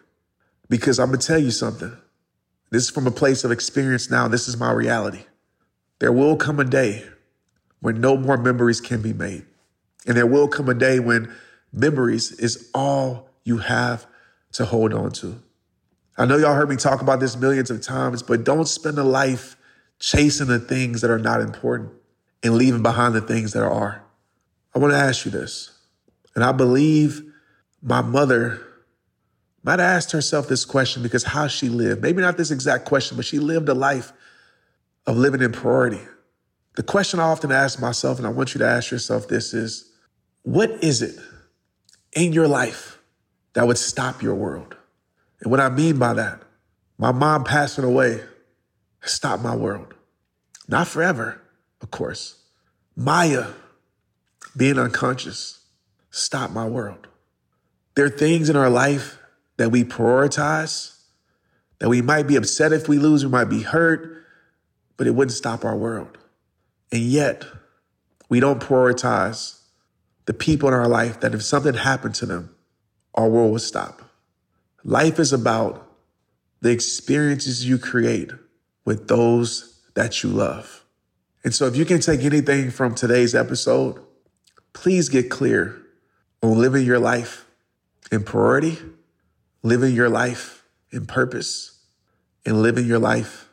Because 0.68 0.98
I'm 0.98 1.08
going 1.08 1.20
to 1.20 1.26
tell 1.26 1.38
you 1.38 1.50
something. 1.50 1.96
This 2.70 2.84
is 2.84 2.90
from 2.90 3.06
a 3.06 3.10
place 3.10 3.44
of 3.44 3.50
experience 3.50 4.10
now. 4.10 4.28
This 4.28 4.46
is 4.46 4.56
my 4.56 4.70
reality. 4.70 5.24
There 5.98 6.12
will 6.12 6.36
come 6.36 6.60
a 6.60 6.64
day 6.64 7.08
when 7.80 8.00
no 8.00 8.16
more 8.16 8.36
memories 8.36 8.80
can 8.80 9.02
be 9.02 9.12
made. 9.12 9.44
And 10.06 10.16
there 10.16 10.26
will 10.26 10.48
come 10.48 10.68
a 10.68 10.74
day 10.74 11.00
when 11.00 11.32
memories 11.72 12.32
is 12.32 12.70
all 12.74 13.28
you 13.44 13.58
have 13.58 14.06
to 14.52 14.64
hold 14.64 14.92
on 14.94 15.10
to. 15.12 15.40
I 16.16 16.26
know 16.26 16.36
y'all 16.36 16.54
heard 16.54 16.68
me 16.68 16.76
talk 16.76 17.00
about 17.00 17.20
this 17.20 17.36
millions 17.36 17.70
of 17.70 17.80
times, 17.80 18.22
but 18.22 18.44
don't 18.44 18.66
spend 18.66 18.98
a 18.98 19.04
life 19.04 19.56
chasing 20.00 20.48
the 20.48 20.58
things 20.58 21.00
that 21.00 21.10
are 21.10 21.18
not 21.18 21.40
important 21.40 21.92
and 22.42 22.54
leaving 22.54 22.82
behind 22.82 23.14
the 23.14 23.20
things 23.20 23.52
that 23.52 23.62
are. 23.62 24.02
I 24.74 24.78
want 24.78 24.92
to 24.92 24.98
ask 24.98 25.24
you 25.24 25.30
this. 25.30 25.70
And 26.34 26.44
I 26.44 26.52
believe 26.52 27.22
my 27.82 28.00
mother 28.02 28.60
might 29.62 29.80
have 29.80 29.96
asked 29.96 30.12
herself 30.12 30.48
this 30.48 30.64
question 30.64 31.02
because 31.02 31.24
how 31.24 31.46
she 31.46 31.68
lived, 31.68 32.02
maybe 32.02 32.22
not 32.22 32.36
this 32.36 32.50
exact 32.50 32.84
question, 32.84 33.16
but 33.16 33.26
she 33.26 33.38
lived 33.38 33.68
a 33.68 33.74
life 33.74 34.12
of 35.06 35.16
living 35.16 35.42
in 35.42 35.52
priority. 35.52 36.00
The 36.78 36.84
question 36.84 37.18
I 37.18 37.24
often 37.24 37.50
ask 37.50 37.80
myself, 37.80 38.18
and 38.18 38.26
I 38.26 38.30
want 38.30 38.54
you 38.54 38.60
to 38.60 38.64
ask 38.64 38.92
yourself 38.92 39.26
this 39.26 39.52
is 39.52 39.90
what 40.44 40.70
is 40.80 41.02
it 41.02 41.18
in 42.12 42.32
your 42.32 42.46
life 42.46 43.00
that 43.54 43.66
would 43.66 43.78
stop 43.78 44.22
your 44.22 44.36
world? 44.36 44.76
And 45.40 45.50
what 45.50 45.58
I 45.58 45.70
mean 45.70 45.98
by 45.98 46.14
that, 46.14 46.40
my 46.96 47.10
mom 47.10 47.42
passing 47.42 47.82
away 47.82 48.22
stopped 49.02 49.42
my 49.42 49.56
world. 49.56 49.92
Not 50.68 50.86
forever, 50.86 51.40
of 51.82 51.90
course. 51.90 52.44
Maya 52.94 53.46
being 54.56 54.78
unconscious 54.78 55.58
stopped 56.12 56.54
my 56.54 56.68
world. 56.68 57.08
There 57.96 58.04
are 58.04 58.08
things 58.08 58.48
in 58.48 58.54
our 58.54 58.70
life 58.70 59.18
that 59.56 59.72
we 59.72 59.82
prioritize, 59.82 60.96
that 61.80 61.88
we 61.88 62.02
might 62.02 62.28
be 62.28 62.36
upset 62.36 62.72
if 62.72 62.86
we 62.86 62.98
lose, 62.98 63.24
we 63.24 63.32
might 63.32 63.46
be 63.46 63.62
hurt, 63.62 64.22
but 64.96 65.08
it 65.08 65.16
wouldn't 65.16 65.36
stop 65.36 65.64
our 65.64 65.76
world. 65.76 66.18
And 66.92 67.02
yet, 67.02 67.44
we 68.28 68.40
don't 68.40 68.60
prioritize 68.60 69.60
the 70.26 70.34
people 70.34 70.68
in 70.68 70.74
our 70.74 70.88
life 70.88 71.20
that 71.20 71.34
if 71.34 71.42
something 71.42 71.74
happened 71.74 72.14
to 72.16 72.26
them, 72.26 72.54
our 73.14 73.28
world 73.28 73.52
would 73.52 73.62
stop. 73.62 74.02
Life 74.84 75.18
is 75.18 75.32
about 75.32 75.86
the 76.60 76.70
experiences 76.70 77.66
you 77.66 77.78
create 77.78 78.30
with 78.84 79.08
those 79.08 79.80
that 79.94 80.22
you 80.22 80.30
love. 80.30 80.84
And 81.44 81.54
so, 81.54 81.66
if 81.66 81.76
you 81.76 81.84
can 81.84 82.00
take 82.00 82.22
anything 82.24 82.70
from 82.70 82.94
today's 82.94 83.34
episode, 83.34 84.00
please 84.72 85.08
get 85.08 85.30
clear 85.30 85.80
on 86.42 86.58
living 86.58 86.84
your 86.84 86.98
life 86.98 87.46
in 88.10 88.22
priority, 88.22 88.78
living 89.62 89.94
your 89.94 90.08
life 90.08 90.64
in 90.90 91.06
purpose, 91.06 91.84
and 92.44 92.62
living 92.62 92.86
your 92.86 92.98
life 92.98 93.48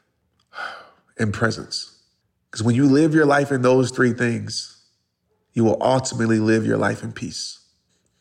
in 1.18 1.32
presence. 1.32 1.95
Because 2.56 2.64
when 2.64 2.76
you 2.76 2.86
live 2.86 3.14
your 3.14 3.26
life 3.26 3.52
in 3.52 3.64
those 3.64 3.92
three 3.92 4.14
things, 4.14 4.82
you 5.52 5.66
will 5.66 5.78
ultimately 5.82 6.40
live 6.40 6.66
your 6.66 6.78
life 6.78 7.04
in 7.04 7.12
peace. 7.12 7.60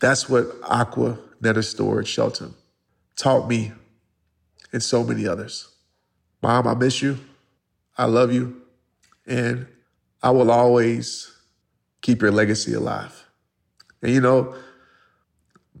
That's 0.01 0.27
what 0.27 0.47
Aqua 0.61 1.17
Netta 1.39 1.63
Storage 1.63 2.09
Shelton 2.09 2.53
taught 3.15 3.47
me 3.47 3.71
and 4.73 4.83
so 4.83 5.05
many 5.05 5.25
others. 5.25 5.69
Mom, 6.43 6.67
I 6.67 6.73
miss 6.73 7.01
you. 7.01 7.17
I 7.97 8.07
love 8.07 8.33
you. 8.33 8.61
And 9.25 9.67
I 10.21 10.31
will 10.31 10.51
always 10.51 11.33
keep 12.01 12.21
your 12.21 12.31
legacy 12.31 12.73
alive. 12.73 13.29
And 14.01 14.11
you 14.11 14.19
know, 14.19 14.53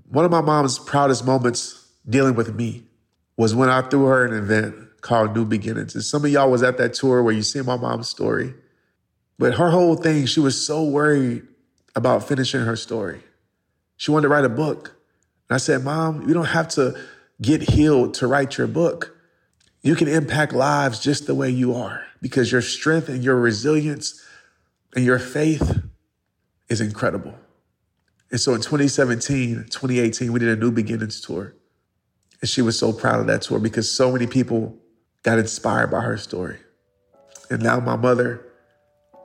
one 0.07 0.23
of 0.23 0.31
my 0.31 0.39
mom's 0.39 0.79
proudest 0.79 1.25
moments 1.25 1.91
dealing 2.07 2.35
with 2.35 2.55
me 2.55 2.83
was 3.35 3.53
when 3.53 3.67
I 3.67 3.81
threw 3.81 4.05
her 4.05 4.25
an 4.25 4.33
event 4.33 4.75
called 5.05 5.35
New 5.35 5.45
Beginnings. 5.45 5.93
And 5.93 6.03
some 6.03 6.25
of 6.25 6.31
y'all 6.31 6.49
was 6.49 6.63
at 6.63 6.79
that 6.79 6.95
tour 6.95 7.21
where 7.21 7.33
you 7.33 7.43
see 7.43 7.61
my 7.61 7.77
mom's 7.77 8.09
story. 8.09 8.55
But 9.37 9.53
her 9.53 9.69
whole 9.69 9.95
thing, 9.95 10.25
she 10.25 10.39
was 10.39 10.65
so 10.65 10.83
worried 10.83 11.43
about 11.95 12.27
finishing 12.27 12.61
her 12.61 12.75
story. 12.75 13.21
She 13.97 14.09
wanted 14.09 14.23
to 14.23 14.29
write 14.29 14.45
a 14.45 14.49
book. 14.49 14.95
And 15.47 15.55
I 15.55 15.57
said, 15.57 15.83
Mom, 15.83 16.27
you 16.27 16.33
don't 16.33 16.45
have 16.45 16.69
to 16.69 16.99
get 17.39 17.61
healed 17.61 18.15
to 18.15 18.25
write 18.25 18.57
your 18.57 18.65
book. 18.65 19.15
You 19.83 19.93
can 19.95 20.07
impact 20.07 20.53
lives 20.53 20.99
just 20.99 21.27
the 21.27 21.35
way 21.35 21.51
you 21.51 21.75
are 21.75 22.03
because 22.19 22.51
your 22.51 22.63
strength 22.63 23.07
and 23.07 23.23
your 23.23 23.35
resilience 23.35 24.25
and 24.95 25.05
your 25.05 25.19
faith 25.19 25.83
is 26.67 26.81
incredible. 26.81 27.35
And 28.31 28.41
so 28.41 28.55
in 28.55 28.61
2017, 28.61 29.67
2018, 29.69 30.33
we 30.33 30.39
did 30.39 30.49
a 30.49 30.55
New 30.55 30.71
Beginnings 30.71 31.21
tour. 31.21 31.53
And 32.41 32.49
she 32.49 32.63
was 32.63 32.79
so 32.79 32.91
proud 32.91 33.19
of 33.19 33.27
that 33.27 33.43
tour 33.43 33.59
because 33.59 33.91
so 33.91 34.11
many 34.11 34.25
people 34.25 34.79
got 35.25 35.39
inspired 35.39 35.89
by 35.89 36.01
her 36.01 36.17
story. 36.17 36.59
And 37.49 37.63
now 37.63 37.79
my 37.79 37.95
mother 37.95 38.45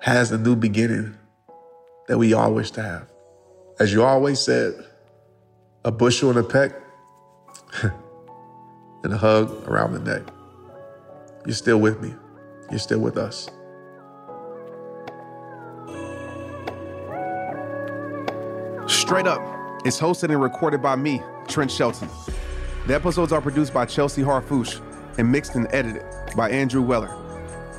has 0.01 0.33
a 0.33 0.39
new 0.39 0.57
beginning 0.57 1.15
that 2.09 2.17
we 2.17 2.33
all 2.33 2.55
wish 2.55 2.71
to 2.73 2.83
have. 2.83 3.07
As 3.79 3.93
you 3.93 4.03
always 4.03 4.41
said, 4.41 4.83
a 5.85 5.93
bushel 5.93 6.31
and 6.31 6.39
a 6.39 6.43
peck 6.43 6.73
and 7.83 9.13
a 9.13 9.19
hug 9.19 9.69
around 9.69 9.93
the 9.93 9.99
neck. 10.01 10.23
You're 11.45 11.55
still 11.55 11.79
with 11.79 12.01
me. 12.01 12.15
You're 12.71 12.79
still 12.79 13.01
with 13.01 13.19
us. 13.19 13.51
Straight 18.87 19.27
Up 19.27 19.87
is 19.87 20.01
hosted 20.01 20.31
and 20.31 20.41
recorded 20.41 20.81
by 20.81 20.97
me, 20.97 21.21
Trent 21.47 21.71
Shelton. 21.71 22.09
The 22.87 22.95
episodes 22.95 23.33
are 23.33 23.43
produced 23.43 23.75
by 23.75 23.85
Chelsea 23.85 24.23
Harfouche 24.23 24.81
and 25.18 25.31
mixed 25.31 25.55
and 25.55 25.66
edited 25.70 26.05
by 26.37 26.51
Andrew 26.51 26.83
Weller. 26.83 27.16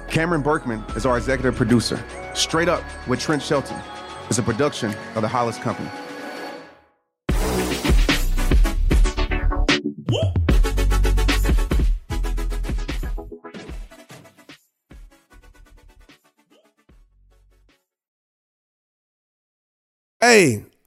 Cameron 0.08 0.42
Berkman 0.42 0.84
is 0.96 1.06
our 1.06 1.18
executive 1.18 1.56
producer. 1.56 2.04
Straight 2.34 2.68
Up 2.68 2.84
with 3.08 3.20
Trent 3.20 3.42
Shelton 3.42 3.80
is 4.30 4.40
a 4.40 4.44
production 4.44 4.94
of 5.16 5.22
the 5.22 5.28
Hollis 5.28 5.58
Company. 5.58 5.90
Hey, 20.20 20.66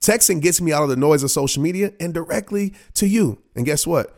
Texting 0.00 0.40
gets 0.40 0.60
me 0.60 0.72
out 0.72 0.82
of 0.82 0.88
the 0.88 0.96
noise 0.96 1.22
of 1.22 1.30
social 1.30 1.62
media 1.62 1.92
and 1.98 2.12
directly 2.12 2.74
to 2.94 3.06
you. 3.08 3.38
And 3.54 3.64
guess 3.64 3.86
what? 3.86 4.16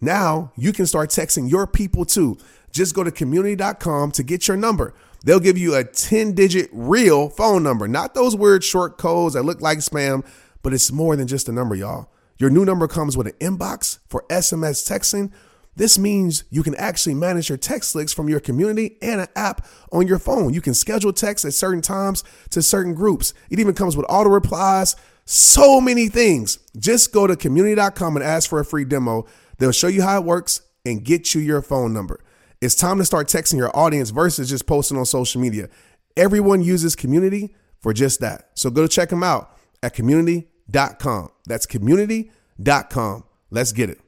Now 0.00 0.52
you 0.56 0.72
can 0.72 0.86
start 0.86 1.10
texting 1.10 1.50
your 1.50 1.66
people 1.66 2.04
too. 2.04 2.38
Just 2.70 2.94
go 2.94 3.04
to 3.04 3.10
community.com 3.10 4.12
to 4.12 4.22
get 4.22 4.48
your 4.48 4.56
number. 4.56 4.94
They'll 5.24 5.40
give 5.40 5.58
you 5.58 5.74
a 5.74 5.84
10 5.84 6.32
digit 6.34 6.70
real 6.72 7.28
phone 7.28 7.62
number, 7.62 7.88
not 7.88 8.14
those 8.14 8.36
weird 8.36 8.62
short 8.62 8.98
codes 8.98 9.34
that 9.34 9.42
look 9.42 9.60
like 9.60 9.78
spam, 9.78 10.24
but 10.62 10.72
it's 10.72 10.92
more 10.92 11.16
than 11.16 11.26
just 11.26 11.48
a 11.48 11.52
number, 11.52 11.74
y'all. 11.74 12.10
Your 12.38 12.50
new 12.50 12.64
number 12.64 12.86
comes 12.86 13.16
with 13.16 13.26
an 13.26 13.32
inbox 13.34 13.98
for 14.06 14.24
SMS 14.30 14.88
texting. 14.88 15.32
This 15.78 15.96
means 15.96 16.42
you 16.50 16.64
can 16.64 16.74
actually 16.74 17.14
manage 17.14 17.48
your 17.48 17.56
text 17.56 17.94
links 17.94 18.12
from 18.12 18.28
your 18.28 18.40
community 18.40 18.98
and 19.00 19.20
an 19.20 19.28
app 19.36 19.64
on 19.92 20.08
your 20.08 20.18
phone. 20.18 20.52
You 20.52 20.60
can 20.60 20.74
schedule 20.74 21.12
texts 21.12 21.44
at 21.44 21.54
certain 21.54 21.80
times 21.80 22.24
to 22.50 22.62
certain 22.62 22.94
groups. 22.94 23.32
It 23.48 23.60
even 23.60 23.74
comes 23.74 23.96
with 23.96 24.04
auto 24.08 24.28
replies, 24.28 24.96
so 25.24 25.80
many 25.80 26.08
things. 26.08 26.58
Just 26.76 27.12
go 27.12 27.28
to 27.28 27.36
community.com 27.36 28.16
and 28.16 28.24
ask 28.24 28.50
for 28.50 28.58
a 28.58 28.64
free 28.64 28.84
demo. 28.84 29.26
They'll 29.58 29.70
show 29.70 29.86
you 29.86 30.02
how 30.02 30.18
it 30.18 30.24
works 30.24 30.62
and 30.84 31.04
get 31.04 31.32
you 31.32 31.40
your 31.40 31.62
phone 31.62 31.92
number. 31.92 32.24
It's 32.60 32.74
time 32.74 32.98
to 32.98 33.04
start 33.04 33.28
texting 33.28 33.58
your 33.58 33.70
audience 33.76 34.10
versus 34.10 34.50
just 34.50 34.66
posting 34.66 34.98
on 34.98 35.06
social 35.06 35.40
media. 35.40 35.68
Everyone 36.16 36.60
uses 36.60 36.96
community 36.96 37.54
for 37.78 37.92
just 37.92 38.18
that. 38.18 38.50
So 38.54 38.68
go 38.68 38.82
to 38.82 38.88
check 38.88 39.10
them 39.10 39.22
out 39.22 39.56
at 39.80 39.94
community.com. 39.94 41.28
That's 41.46 41.66
community.com. 41.66 43.24
Let's 43.52 43.70
get 43.70 43.90
it. 43.90 44.07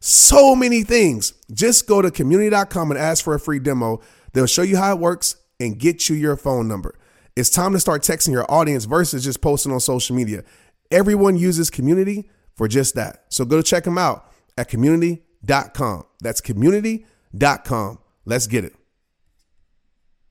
so 0.00 0.54
many 0.54 0.82
things. 0.82 1.34
Just 1.52 1.86
go 1.86 2.02
to 2.02 2.10
community.com 2.10 2.90
and 2.90 2.98
ask 2.98 3.24
for 3.24 3.34
a 3.34 3.40
free 3.40 3.58
demo. 3.58 4.00
They'll 4.32 4.46
show 4.46 4.62
you 4.62 4.76
how 4.76 4.92
it 4.92 4.98
works 4.98 5.36
and 5.58 5.78
get 5.78 6.08
you 6.08 6.16
your 6.16 6.36
phone 6.36 6.68
number. 6.68 6.98
It's 7.34 7.50
time 7.50 7.72
to 7.72 7.80
start 7.80 8.02
texting 8.02 8.32
your 8.32 8.50
audience 8.50 8.84
versus 8.84 9.24
just 9.24 9.40
posting 9.40 9.72
on 9.72 9.80
social 9.80 10.16
media. 10.16 10.44
Everyone 10.90 11.36
uses 11.36 11.70
community 11.70 12.30
for 12.54 12.68
just 12.68 12.94
that. 12.94 13.24
So 13.28 13.44
go 13.44 13.60
check 13.62 13.84
them 13.84 13.98
out 13.98 14.30
at 14.56 14.68
community.com. 14.68 16.04
That's 16.20 16.40
community.com. 16.40 17.98
Let's 18.24 18.46
get 18.46 18.64
it. 18.64 18.74